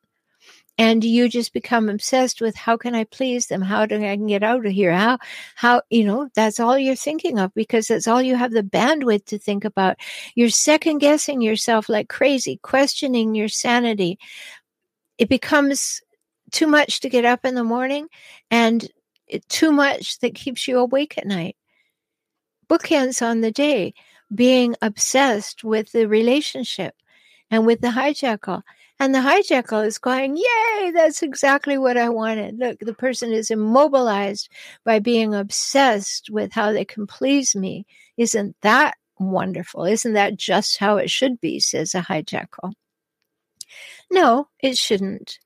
And 0.76 1.04
you 1.04 1.28
just 1.28 1.52
become 1.52 1.88
obsessed 1.88 2.40
with 2.40 2.56
how 2.56 2.76
can 2.76 2.96
I 2.96 3.04
please 3.04 3.46
them? 3.46 3.62
How 3.62 3.86
do 3.86 3.94
I 3.96 4.16
can 4.16 4.26
get 4.26 4.42
out 4.42 4.66
of 4.66 4.72
here? 4.72 4.92
How, 4.92 5.18
how, 5.54 5.82
you 5.88 6.04
know, 6.04 6.28
that's 6.34 6.58
all 6.58 6.76
you're 6.76 6.96
thinking 6.96 7.38
of 7.38 7.54
because 7.54 7.86
that's 7.86 8.08
all 8.08 8.20
you 8.20 8.34
have 8.34 8.50
the 8.50 8.64
bandwidth 8.64 9.26
to 9.26 9.38
think 9.38 9.64
about. 9.64 9.98
You're 10.34 10.48
second 10.48 10.98
guessing 10.98 11.40
yourself 11.40 11.88
like 11.88 12.08
crazy, 12.08 12.58
questioning 12.62 13.36
your 13.36 13.46
sanity. 13.46 14.18
It 15.16 15.28
becomes 15.28 16.00
too 16.50 16.66
much 16.66 16.98
to 17.00 17.08
get 17.08 17.24
up 17.24 17.44
in 17.44 17.54
the 17.54 17.62
morning 17.62 18.08
and 18.50 18.90
too 19.48 19.70
much 19.70 20.18
that 20.18 20.34
keeps 20.34 20.66
you 20.66 20.80
awake 20.80 21.16
at 21.16 21.26
night 21.26 21.56
bookends 22.68 23.22
on 23.22 23.40
the 23.40 23.50
day, 23.50 23.94
being 24.34 24.74
obsessed 24.82 25.64
with 25.64 25.92
the 25.92 26.06
relationship 26.06 26.94
and 27.50 27.66
with 27.66 27.80
the 27.80 27.88
hijackal. 27.88 28.62
And 29.00 29.14
the 29.14 29.18
hijackal 29.18 29.86
is 29.86 29.98
going, 29.98 30.36
Yay, 30.36 30.92
that's 30.92 31.22
exactly 31.22 31.76
what 31.78 31.96
I 31.96 32.08
wanted. 32.08 32.58
Look, 32.58 32.78
the 32.80 32.94
person 32.94 33.32
is 33.32 33.50
immobilized 33.50 34.48
by 34.84 35.00
being 35.00 35.34
obsessed 35.34 36.30
with 36.30 36.52
how 36.52 36.72
they 36.72 36.84
can 36.84 37.06
please 37.06 37.56
me. 37.56 37.86
Isn't 38.16 38.56
that 38.62 38.96
wonderful? 39.18 39.84
Isn't 39.84 40.12
that 40.12 40.36
just 40.36 40.78
how 40.78 40.96
it 40.98 41.10
should 41.10 41.40
be? 41.40 41.58
says 41.58 41.94
a 41.94 42.02
hijackal. 42.02 42.72
No, 44.10 44.48
it 44.60 44.76
shouldn't. 44.78 45.38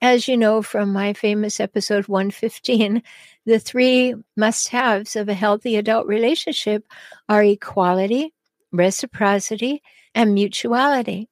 As 0.00 0.28
you 0.28 0.36
know 0.36 0.62
from 0.62 0.92
my 0.92 1.12
famous 1.12 1.60
episode 1.60 2.08
115, 2.08 3.02
the 3.46 3.58
three 3.58 4.14
must 4.36 4.68
haves 4.68 5.16
of 5.16 5.28
a 5.28 5.34
healthy 5.34 5.76
adult 5.76 6.06
relationship 6.06 6.84
are 7.28 7.42
equality, 7.42 8.32
reciprocity, 8.72 9.82
and 10.14 10.34
mutuality. 10.34 11.28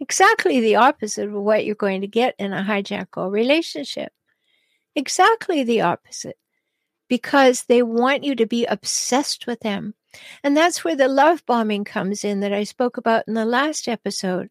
Exactly 0.00 0.60
the 0.60 0.76
opposite 0.76 1.28
of 1.28 1.34
what 1.34 1.64
you're 1.64 1.74
going 1.74 2.00
to 2.00 2.06
get 2.06 2.34
in 2.38 2.52
a 2.52 2.62
hijackal 2.62 3.30
relationship. 3.30 4.12
Exactly 4.96 5.62
the 5.62 5.82
opposite. 5.82 6.38
Because 7.08 7.64
they 7.64 7.82
want 7.82 8.24
you 8.24 8.34
to 8.36 8.46
be 8.46 8.64
obsessed 8.66 9.46
with 9.46 9.60
them. 9.60 9.94
And 10.42 10.56
that's 10.56 10.84
where 10.84 10.96
the 10.96 11.08
love 11.08 11.44
bombing 11.46 11.84
comes 11.84 12.24
in 12.24 12.40
that 12.40 12.52
I 12.52 12.64
spoke 12.64 12.96
about 12.96 13.24
in 13.28 13.34
the 13.34 13.44
last 13.44 13.88
episode. 13.88 14.50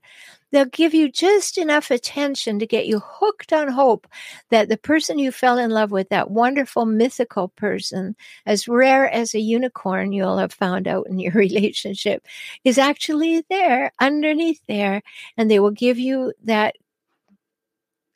They'll 0.51 0.65
give 0.65 0.93
you 0.93 1.11
just 1.11 1.57
enough 1.57 1.91
attention 1.91 2.59
to 2.59 2.65
get 2.65 2.87
you 2.87 3.01
hooked 3.03 3.53
on 3.53 3.67
hope 3.67 4.07
that 4.49 4.69
the 4.69 4.77
person 4.77 5.19
you 5.19 5.31
fell 5.31 5.57
in 5.57 5.69
love 5.69 5.91
with, 5.91 6.09
that 6.09 6.31
wonderful 6.31 6.85
mythical 6.85 7.49
person, 7.49 8.15
as 8.45 8.67
rare 8.67 9.07
as 9.09 9.35
a 9.35 9.39
unicorn 9.39 10.11
you'll 10.11 10.37
have 10.37 10.53
found 10.53 10.87
out 10.87 11.07
in 11.07 11.19
your 11.19 11.33
relationship, 11.35 12.25
is 12.63 12.77
actually 12.77 13.43
there, 13.49 13.91
underneath 13.99 14.61
there. 14.67 15.03
And 15.37 15.51
they 15.51 15.59
will 15.59 15.71
give 15.71 15.99
you 15.99 16.33
that 16.45 16.75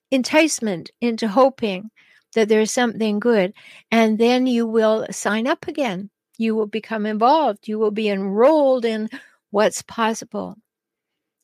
enticement 0.10 0.92
into 1.02 1.28
hoping 1.28 1.92
that 2.34 2.50
there's 2.50 2.72
something 2.72 3.20
good. 3.20 3.54
And 3.92 4.18
then 4.18 4.48
you 4.48 4.66
will 4.66 5.06
sign 5.12 5.46
up 5.48 5.68
again 5.68 6.10
you 6.38 6.56
will 6.56 6.68
become 6.68 7.06
involved. 7.06 7.68
You 7.68 7.80
will 7.80 7.92
be 7.92 8.10
enrolled 8.10 8.86
in 8.86 9.10
what's 9.52 9.82
possible. 9.82 10.58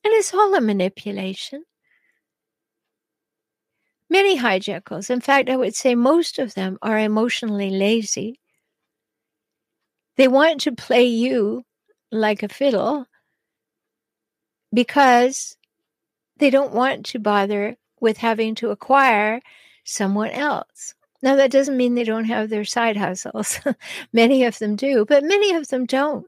And 0.04 0.13
it's 0.13 0.34
all 0.34 0.54
a 0.56 0.62
manipulation. 0.62 1.63
Many 4.10 4.39
hijackals, 4.39 5.10
in 5.10 5.21
fact, 5.21 5.49
I 5.49 5.56
would 5.56 5.75
say 5.75 5.93
most 5.93 6.39
of 6.39 6.56
them 6.56 6.80
are 6.82 6.97
emotionally 6.97 7.69
lazy. 7.69 8.39
They 10.17 10.28
want 10.28 10.62
to 10.62 10.71
play 10.71 11.06
you 11.06 11.63
like 12.12 12.41
a 12.41 12.49
fiddle 12.49 13.06
because 14.73 15.56
they 16.38 16.49
don't 16.49 16.73
want 16.73 17.06
to 17.08 17.19
bother 17.19 17.78
with 18.02 18.17
having 18.17 18.56
to 18.56 18.71
acquire 18.71 19.41
someone 19.84 20.32
else. 20.32 20.95
Now, 21.21 21.36
that 21.36 21.51
doesn't 21.51 21.77
mean 21.77 21.95
they 21.95 22.03
don't 22.03 22.25
have 22.25 22.49
their 22.49 22.65
side 22.65 22.95
hustles. 22.95 23.60
many 24.13 24.45
of 24.45 24.58
them 24.60 24.75
do, 24.75 25.05
but 25.05 25.23
many 25.23 25.53
of 25.53 25.67
them 25.67 25.86
don't 25.86 26.25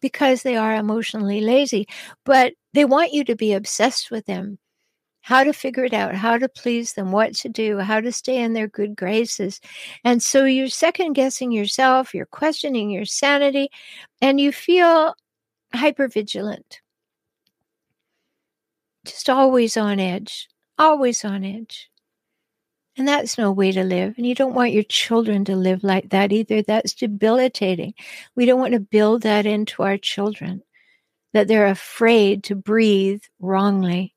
because 0.00 0.42
they 0.42 0.56
are 0.56 0.74
emotionally 0.74 1.40
lazy. 1.40 1.86
But 2.24 2.54
they 2.74 2.84
want 2.84 3.12
you 3.12 3.24
to 3.24 3.36
be 3.36 3.52
obsessed 3.52 4.10
with 4.10 4.26
them, 4.26 4.58
how 5.22 5.44
to 5.44 5.52
figure 5.52 5.84
it 5.84 5.94
out, 5.94 6.14
how 6.14 6.36
to 6.36 6.48
please 6.48 6.94
them, 6.94 7.12
what 7.12 7.34
to 7.36 7.48
do, 7.48 7.78
how 7.78 8.00
to 8.00 8.12
stay 8.12 8.42
in 8.42 8.52
their 8.52 8.68
good 8.68 8.96
graces. 8.96 9.60
And 10.04 10.22
so 10.22 10.44
you're 10.44 10.68
second 10.68 11.14
guessing 11.14 11.52
yourself, 11.52 12.12
you're 12.12 12.26
questioning 12.26 12.90
your 12.90 13.04
sanity, 13.06 13.68
and 14.20 14.40
you 14.40 14.52
feel 14.52 15.14
hyper 15.72 16.08
vigilant. 16.08 16.80
Just 19.04 19.30
always 19.30 19.76
on 19.76 19.98
edge, 20.00 20.48
always 20.78 21.24
on 21.24 21.44
edge. 21.44 21.91
And 22.96 23.08
that's 23.08 23.38
no 23.38 23.50
way 23.50 23.72
to 23.72 23.84
live. 23.84 24.14
And 24.18 24.26
you 24.26 24.34
don't 24.34 24.54
want 24.54 24.72
your 24.72 24.82
children 24.82 25.44
to 25.46 25.56
live 25.56 25.82
like 25.82 26.10
that 26.10 26.30
either. 26.30 26.60
That's 26.62 26.92
debilitating. 26.92 27.94
We 28.36 28.44
don't 28.44 28.60
want 28.60 28.74
to 28.74 28.80
build 28.80 29.22
that 29.22 29.46
into 29.46 29.82
our 29.82 29.96
children, 29.96 30.62
that 31.32 31.48
they're 31.48 31.66
afraid 31.66 32.44
to 32.44 32.54
breathe 32.54 33.22
wrongly. 33.40 34.14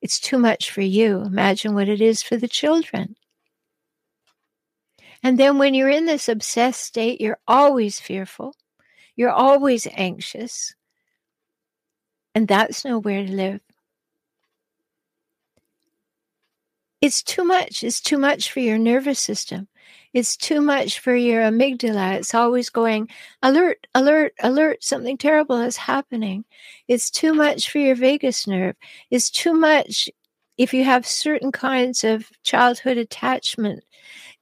It's 0.00 0.20
too 0.20 0.38
much 0.38 0.70
for 0.70 0.80
you. 0.80 1.20
Imagine 1.20 1.74
what 1.74 1.88
it 1.88 2.00
is 2.00 2.22
for 2.22 2.36
the 2.36 2.48
children. 2.48 3.16
And 5.22 5.38
then 5.38 5.58
when 5.58 5.74
you're 5.74 5.90
in 5.90 6.06
this 6.06 6.28
obsessed 6.28 6.80
state, 6.80 7.20
you're 7.20 7.40
always 7.46 8.00
fearful. 8.00 8.54
You're 9.16 9.32
always 9.32 9.86
anxious. 9.92 10.74
And 12.34 12.46
that's 12.46 12.84
nowhere 12.84 13.26
to 13.26 13.32
live. 13.32 13.60
It's 17.00 17.22
too 17.22 17.44
much. 17.44 17.82
It's 17.84 18.00
too 18.00 18.18
much 18.18 18.50
for 18.52 18.60
your 18.60 18.78
nervous 18.78 19.20
system. 19.20 19.68
It's 20.14 20.36
too 20.36 20.60
much 20.60 21.00
for 21.00 21.14
your 21.14 21.42
amygdala. 21.42 22.16
It's 22.16 22.34
always 22.34 22.70
going, 22.70 23.08
alert, 23.42 23.86
alert, 23.94 24.32
alert, 24.42 24.82
something 24.82 25.16
terrible 25.18 25.60
is 25.60 25.76
happening. 25.76 26.44
It's 26.88 27.10
too 27.10 27.34
much 27.34 27.70
for 27.70 27.78
your 27.78 27.94
vagus 27.94 28.46
nerve. 28.46 28.74
It's 29.10 29.30
too 29.30 29.52
much 29.52 30.08
if 30.56 30.74
you 30.74 30.82
have 30.84 31.06
certain 31.06 31.52
kinds 31.52 32.04
of 32.04 32.28
childhood 32.42 32.96
attachment 32.96 33.84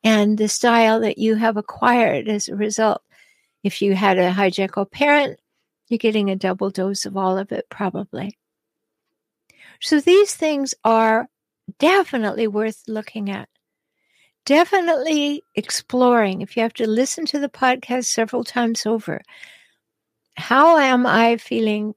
and 0.02 0.38
the 0.38 0.48
style 0.48 1.00
that 1.00 1.18
you 1.18 1.34
have 1.34 1.56
acquired 1.56 2.28
as 2.28 2.48
a 2.48 2.56
result. 2.56 3.02
If 3.62 3.82
you 3.82 3.94
had 3.94 4.18
a 4.18 4.30
hijackal 4.30 4.90
parent, 4.90 5.40
you're 5.88 5.98
getting 5.98 6.30
a 6.30 6.36
double 6.36 6.70
dose 6.70 7.04
of 7.04 7.16
all 7.16 7.36
of 7.36 7.52
it, 7.52 7.66
probably. 7.68 8.38
So 9.80 10.00
these 10.00 10.34
things 10.34 10.74
are 10.84 11.28
definitely 11.78 12.46
worth 12.46 12.82
looking 12.86 13.30
at. 13.30 13.48
Definitely 14.44 15.42
exploring. 15.54 16.40
If 16.40 16.56
you 16.56 16.62
have 16.62 16.74
to 16.74 16.86
listen 16.86 17.26
to 17.26 17.38
the 17.38 17.48
podcast 17.48 18.04
several 18.04 18.44
times 18.44 18.86
over, 18.86 19.20
how 20.36 20.78
am 20.78 21.06
I 21.06 21.36
feeling 21.36 21.94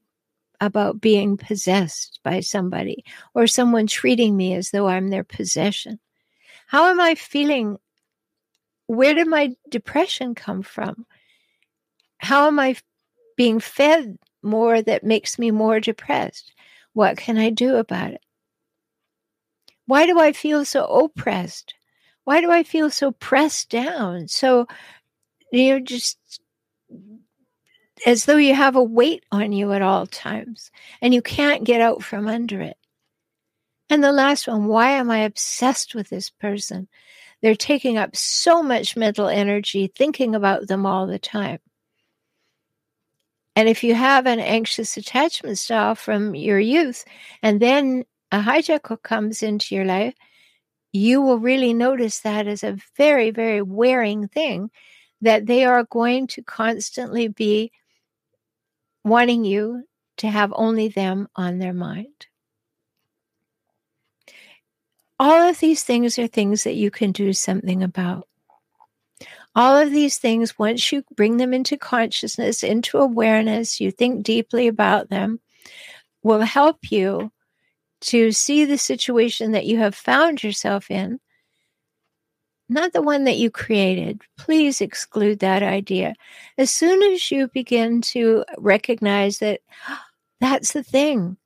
about 0.61 0.99
being 0.99 1.37
possessed 1.37 2.19
by 2.23 2.39
somebody 2.39 3.03
or 3.33 3.47
someone 3.47 3.87
treating 3.87 4.35
me 4.35 4.53
as 4.53 4.71
though 4.71 4.87
I'm 4.87 5.09
their 5.09 5.23
possession? 5.23 5.99
How 6.67 6.87
am 6.87 6.99
I 6.99 7.15
feeling? 7.15 7.77
Where 8.87 9.13
did 9.13 9.27
my 9.27 9.55
depression 9.69 10.35
come 10.35 10.63
from? 10.63 11.05
How 12.17 12.47
am 12.47 12.59
I 12.59 12.75
being 13.37 13.59
fed 13.59 14.17
more 14.41 14.81
that 14.81 15.03
makes 15.03 15.37
me 15.37 15.51
more 15.51 15.79
depressed? 15.79 16.51
What 16.93 17.17
can 17.17 17.37
I 17.37 17.51
do 17.51 17.75
about 17.75 18.11
it? 18.11 18.21
Why 19.89 20.05
do 20.05 20.19
I 20.19 20.33
feel 20.33 20.65
so 20.65 20.85
oppressed? 20.85 21.73
Why 22.23 22.41
do 22.41 22.51
I 22.51 22.61
feel 22.61 22.91
so 22.91 23.11
pressed 23.11 23.71
down? 23.71 24.27
So, 24.27 24.67
you 25.51 25.71
know, 25.71 25.79
just 25.79 26.19
as 28.05 28.25
though 28.25 28.35
you 28.35 28.53
have 28.53 28.75
a 28.75 28.83
weight 28.83 29.23
on 29.31 29.51
you 29.51 29.71
at 29.71 29.81
all 29.81 30.05
times 30.05 30.69
and 31.01 31.11
you 31.11 31.23
can't 31.23 31.63
get 31.63 31.81
out 31.81 32.03
from 32.03 32.27
under 32.27 32.61
it. 32.61 32.77
And 33.89 34.03
the 34.03 34.11
last 34.11 34.47
one, 34.47 34.67
why 34.67 34.91
am 34.91 35.09
I 35.09 35.21
obsessed 35.21 35.95
with 35.95 36.07
this 36.09 36.29
person? 36.29 36.87
They're 37.41 37.55
taking 37.55 37.97
up 37.97 38.15
so 38.15 38.61
much 38.61 38.95
mental 38.95 39.27
energy 39.27 39.87
thinking 39.87 40.35
about 40.35 40.67
them 40.67 40.85
all 40.85 41.07
the 41.07 41.17
time. 41.17 41.61
And 43.55 43.67
if 43.67 43.83
you 43.83 43.95
have 43.95 44.27
an 44.27 44.39
anxious 44.39 44.97
attachment 44.97 45.57
style 45.57 45.95
from 45.95 46.35
your 46.35 46.59
youth, 46.59 47.05
and 47.41 47.59
then 47.59 48.05
a 48.31 48.39
hijackal 48.41 49.01
comes 49.01 49.41
into 49.43 49.75
your 49.75 49.85
life, 49.85 50.13
you 50.91 51.21
will 51.21 51.39
really 51.39 51.73
notice 51.73 52.19
that 52.19 52.47
as 52.47 52.63
a 52.63 52.77
very, 52.97 53.31
very 53.31 53.61
wearing 53.61 54.27
thing 54.27 54.71
that 55.21 55.45
they 55.45 55.65
are 55.65 55.83
going 55.83 56.27
to 56.27 56.41
constantly 56.41 57.27
be 57.27 57.71
wanting 59.03 59.45
you 59.45 59.83
to 60.17 60.27
have 60.27 60.53
only 60.55 60.87
them 60.87 61.27
on 61.35 61.59
their 61.59 61.73
mind. 61.73 62.27
All 65.19 65.49
of 65.49 65.59
these 65.59 65.83
things 65.83 66.17
are 66.17 66.27
things 66.27 66.63
that 66.63 66.75
you 66.75 66.91
can 66.91 67.11
do 67.11 67.33
something 67.33 67.83
about. 67.83 68.27
All 69.55 69.75
of 69.75 69.91
these 69.91 70.17
things, 70.17 70.57
once 70.57 70.91
you 70.91 71.03
bring 71.15 71.37
them 71.37 71.53
into 71.53 71.75
consciousness, 71.75 72.63
into 72.63 72.97
awareness, 72.97 73.81
you 73.81 73.91
think 73.91 74.23
deeply 74.23 74.67
about 74.67 75.09
them, 75.09 75.41
will 76.23 76.41
help 76.41 76.91
you 76.91 77.31
to 78.01 78.31
see 78.31 78.65
the 78.65 78.77
situation 78.77 79.51
that 79.51 79.65
you 79.65 79.77
have 79.77 79.95
found 79.95 80.43
yourself 80.43 80.89
in, 80.89 81.19
not 82.69 82.93
the 82.93 83.01
one 83.01 83.23
that 83.23 83.37
you 83.37 83.49
created. 83.49 84.21
Please 84.37 84.79
exclude 84.79 85.39
that 85.39 85.63
idea. 85.63 86.13
As 86.57 86.71
soon 86.71 87.01
as 87.11 87.31
you 87.31 87.47
begin 87.47 88.01
to 88.01 88.45
recognize 88.57 89.39
that 89.39 89.61
that's 90.39 90.73
the 90.73 90.83
thing, 90.83 91.37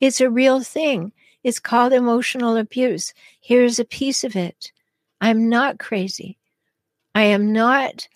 it's 0.00 0.20
a 0.20 0.30
real 0.30 0.60
thing. 0.62 1.12
It's 1.42 1.60
called 1.60 1.92
emotional 1.92 2.56
abuse. 2.56 3.14
Here's 3.40 3.78
a 3.78 3.84
piece 3.84 4.24
of 4.24 4.36
it. 4.36 4.72
I'm 5.20 5.48
not 5.48 5.78
crazy. 5.78 6.38
I 7.14 7.22
am 7.22 7.52
not 7.52 8.08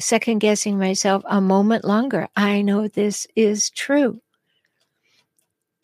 second 0.00 0.40
guessing 0.40 0.78
myself 0.78 1.22
a 1.26 1.40
moment 1.40 1.84
longer. 1.84 2.28
I 2.36 2.62
know 2.62 2.88
this 2.88 3.26
is 3.36 3.70
true. 3.70 4.20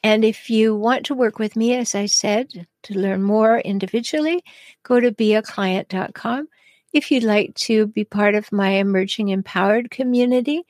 And 0.02 0.24
if 0.24 0.48
you 0.48 0.76
want 0.76 1.06
to 1.06 1.14
work 1.14 1.38
with 1.38 1.56
me, 1.56 1.74
as 1.74 1.94
I 1.94 2.06
said, 2.06 2.66
to 2.84 2.98
learn 2.98 3.22
more 3.22 3.58
individually, 3.58 4.44
go 4.82 5.00
to 5.00 5.10
beaclient.com. 5.10 6.48
If 6.92 7.10
you'd 7.10 7.24
like 7.24 7.54
to 7.54 7.86
be 7.86 8.04
part 8.04 8.34
of 8.34 8.52
my 8.52 8.70
emerging 8.70 9.28
empowered 9.28 9.90
community, 9.90 10.62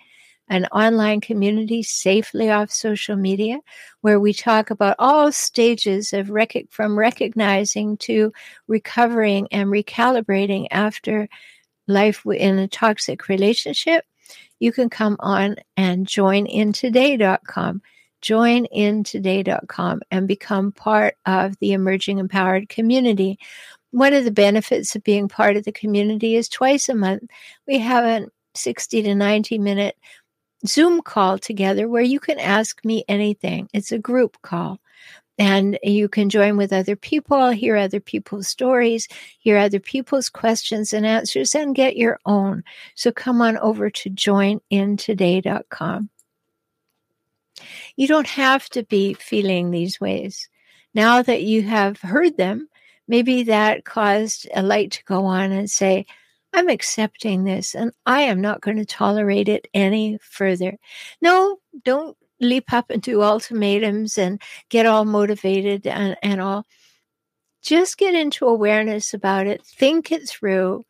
an 0.48 0.64
online 0.66 1.20
community 1.20 1.82
safely 1.82 2.50
off 2.50 2.70
social 2.70 3.16
media, 3.16 3.60
where 4.00 4.18
we 4.18 4.32
talk 4.32 4.70
about 4.70 4.96
all 4.98 5.30
stages 5.30 6.14
of 6.14 6.30
rec- 6.30 6.70
from 6.70 6.98
recognizing 6.98 7.98
to 7.98 8.32
recovering 8.66 9.46
and 9.52 9.68
recalibrating 9.68 10.66
after 10.70 11.28
life 11.86 12.24
in 12.26 12.58
a 12.58 12.66
toxic 12.66 13.28
relationship 13.28 14.04
you 14.60 14.72
can 14.72 14.90
come 14.90 15.16
on 15.20 15.56
and 15.76 16.06
joinintoday.com. 18.22 19.48
Joinintoday.com 19.48 20.00
and 20.10 20.28
become 20.28 20.72
part 20.72 21.16
of 21.26 21.58
the 21.60 21.72
Emerging 21.72 22.18
Empowered 22.18 22.68
community. 22.68 23.38
One 23.90 24.12
of 24.12 24.24
the 24.24 24.30
benefits 24.30 24.94
of 24.94 25.04
being 25.04 25.28
part 25.28 25.56
of 25.56 25.64
the 25.64 25.72
community 25.72 26.36
is 26.36 26.48
twice 26.48 26.88
a 26.88 26.94
month 26.94 27.22
we 27.66 27.78
have 27.78 28.04
a 28.04 28.28
60 28.54 29.02
to 29.02 29.14
90 29.14 29.58
minute 29.58 29.96
Zoom 30.66 31.02
call 31.02 31.38
together 31.38 31.88
where 31.88 32.02
you 32.02 32.20
can 32.20 32.38
ask 32.38 32.84
me 32.84 33.04
anything. 33.08 33.68
It's 33.72 33.92
a 33.92 33.98
group 33.98 34.36
call. 34.42 34.80
And 35.40 35.78
you 35.84 36.08
can 36.08 36.30
join 36.30 36.56
with 36.56 36.72
other 36.72 36.96
people, 36.96 37.50
hear 37.50 37.76
other 37.76 38.00
people's 38.00 38.48
stories, 38.48 39.06
hear 39.38 39.56
other 39.56 39.78
people's 39.78 40.28
questions 40.28 40.92
and 40.92 41.06
answers, 41.06 41.54
and 41.54 41.76
get 41.76 41.96
your 41.96 42.18
own. 42.26 42.64
So 42.96 43.12
come 43.12 43.40
on 43.40 43.56
over 43.58 43.88
to 43.88 44.10
joinintoday.com. 44.10 46.10
You 47.96 48.08
don't 48.08 48.26
have 48.26 48.68
to 48.70 48.82
be 48.82 49.14
feeling 49.14 49.70
these 49.70 50.00
ways. 50.00 50.48
Now 50.94 51.22
that 51.22 51.42
you 51.42 51.62
have 51.62 52.00
heard 52.00 52.36
them, 52.36 52.68
maybe 53.06 53.42
that 53.44 53.84
caused 53.84 54.48
a 54.54 54.62
light 54.62 54.92
to 54.92 55.04
go 55.04 55.26
on 55.26 55.52
and 55.52 55.70
say, 55.70 56.06
I'm 56.52 56.68
accepting 56.68 57.44
this 57.44 57.74
and 57.74 57.92
I 58.06 58.22
am 58.22 58.40
not 58.40 58.60
going 58.60 58.78
to 58.78 58.86
tolerate 58.86 59.48
it 59.48 59.68
any 59.74 60.18
further. 60.22 60.78
No, 61.20 61.58
don't 61.84 62.16
leap 62.40 62.72
up 62.72 62.90
and 62.90 63.02
do 63.02 63.22
ultimatums 63.22 64.16
and 64.16 64.40
get 64.70 64.86
all 64.86 65.04
motivated 65.04 65.86
and, 65.86 66.16
and 66.22 66.40
all. 66.40 66.64
Just 67.62 67.98
get 67.98 68.14
into 68.14 68.46
awareness 68.46 69.12
about 69.12 69.46
it, 69.46 69.64
think 69.64 70.12
it 70.12 70.28
through, 70.28 70.84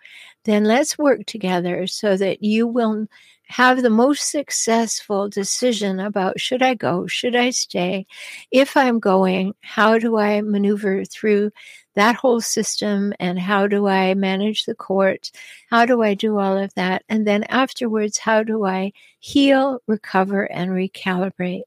then 0.44 0.64
let's 0.64 0.98
work 0.98 1.26
together 1.26 1.86
so 1.86 2.16
that 2.16 2.42
you 2.42 2.66
will 2.66 3.06
have 3.48 3.82
the 3.82 3.90
most 3.90 4.30
successful 4.30 5.28
decision 5.28 6.00
about 6.00 6.38
should 6.38 6.62
I 6.62 6.74
go, 6.74 7.06
should 7.06 7.34
I 7.34 7.50
stay, 7.50 8.06
if 8.50 8.76
I'm 8.76 9.00
going, 9.00 9.54
how 9.62 9.98
do 9.98 10.18
I 10.18 10.42
maneuver 10.42 11.04
through 11.04 11.50
that 11.94 12.14
whole 12.14 12.42
system 12.42 13.14
and 13.18 13.38
how 13.38 13.66
do 13.66 13.88
I 13.88 14.12
manage 14.14 14.64
the 14.64 14.74
court? 14.74 15.30
How 15.70 15.86
do 15.86 16.02
I 16.02 16.12
do 16.12 16.38
all 16.38 16.58
of 16.58 16.74
that? 16.74 17.04
And 17.08 17.26
then 17.26 17.44
afterwards, 17.44 18.18
how 18.18 18.42
do 18.42 18.66
I 18.66 18.92
heal, 19.18 19.80
recover, 19.86 20.44
and 20.44 20.70
recalibrate? 20.70 21.62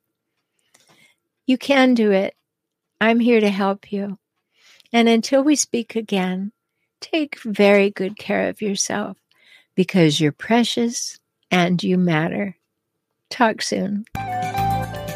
You 1.48 1.58
can 1.58 1.96
do 1.96 2.12
it. 2.12 2.36
I'm 3.02 3.20
here 3.20 3.42
to 3.42 3.50
help 3.50 3.92
you. 3.92 4.20
And 4.94 5.10
until 5.10 5.44
we 5.44 5.56
speak 5.56 5.96
again, 5.96 6.52
take 7.00 7.40
very 7.42 7.90
good 7.90 8.18
care 8.18 8.50
of 8.50 8.62
yourself 8.62 9.18
because 9.76 10.22
you're 10.22 10.32
precious 10.32 11.20
and 11.52 11.84
you 11.84 11.98
matter. 11.98 12.56
Talk 13.30 13.62
soon. 13.62 14.06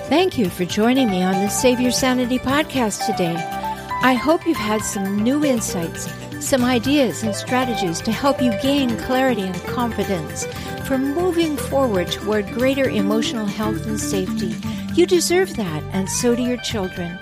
Thank 0.08 0.38
you 0.38 0.50
for 0.50 0.66
joining 0.66 1.10
me 1.10 1.24
on 1.24 1.34
the 1.34 1.50
Save 1.50 1.80
Your 1.80 1.92
Sanity 1.92 2.38
podcast 2.38 3.06
today. 3.08 3.36
I 4.04 4.14
hope 4.14 4.46
you've 4.46 4.58
had 4.58 4.82
some 4.82 5.24
new 5.24 5.44
insights, 5.44 6.08
some 6.40 6.64
ideas 6.64 7.24
and 7.24 7.36
strategies 7.36 8.02
to 8.02 8.12
help 8.12 8.42
you 8.42 8.52
gain 8.62 8.98
clarity 8.98 9.42
and 9.42 9.56
confidence 9.64 10.46
for 10.88 10.98
moving 11.00 11.58
forward 11.58 12.12
toward 12.12 12.46
greater 12.50 12.88
emotional 12.88 13.48
health 13.48 13.88
and 13.88 14.00
safety. 14.00 14.54
You 14.94 15.08
deserve 15.08 15.56
that, 15.56 15.82
and 15.92 16.08
so 16.10 16.36
do 16.36 16.44
your 16.44 16.58
children. 16.58 17.18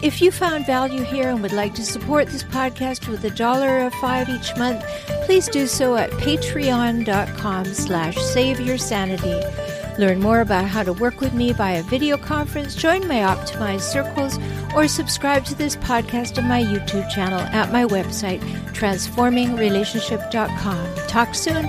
If 0.00 0.22
you 0.22 0.30
found 0.30 0.64
value 0.64 1.02
here 1.02 1.28
and 1.28 1.42
would 1.42 1.52
like 1.52 1.74
to 1.74 1.84
support 1.84 2.28
this 2.28 2.44
podcast 2.44 3.08
with 3.08 3.24
a 3.24 3.30
dollar 3.30 3.84
or 3.84 3.90
five 3.90 4.28
each 4.28 4.56
month, 4.56 4.84
please 5.24 5.48
do 5.48 5.66
so 5.66 5.96
at 5.96 6.12
patreon.com 6.12 7.64
slash 7.64 8.16
save 8.16 8.60
your 8.60 8.78
sanity. 8.78 9.42
Learn 9.98 10.20
more 10.20 10.40
about 10.40 10.66
how 10.66 10.84
to 10.84 10.92
work 10.92 11.20
with 11.20 11.34
me 11.34 11.52
via 11.52 11.82
video 11.82 12.16
conference, 12.16 12.76
join 12.76 13.08
my 13.08 13.16
optimized 13.16 13.80
circles, 13.80 14.38
or 14.72 14.86
subscribe 14.86 15.44
to 15.46 15.56
this 15.56 15.74
podcast 15.74 16.38
on 16.38 16.46
my 16.46 16.62
YouTube 16.62 17.10
channel 17.10 17.40
at 17.40 17.72
my 17.72 17.84
website, 17.84 18.38
transformingrelationship.com. 18.74 20.94
Talk 21.08 21.34
soon. 21.34 21.68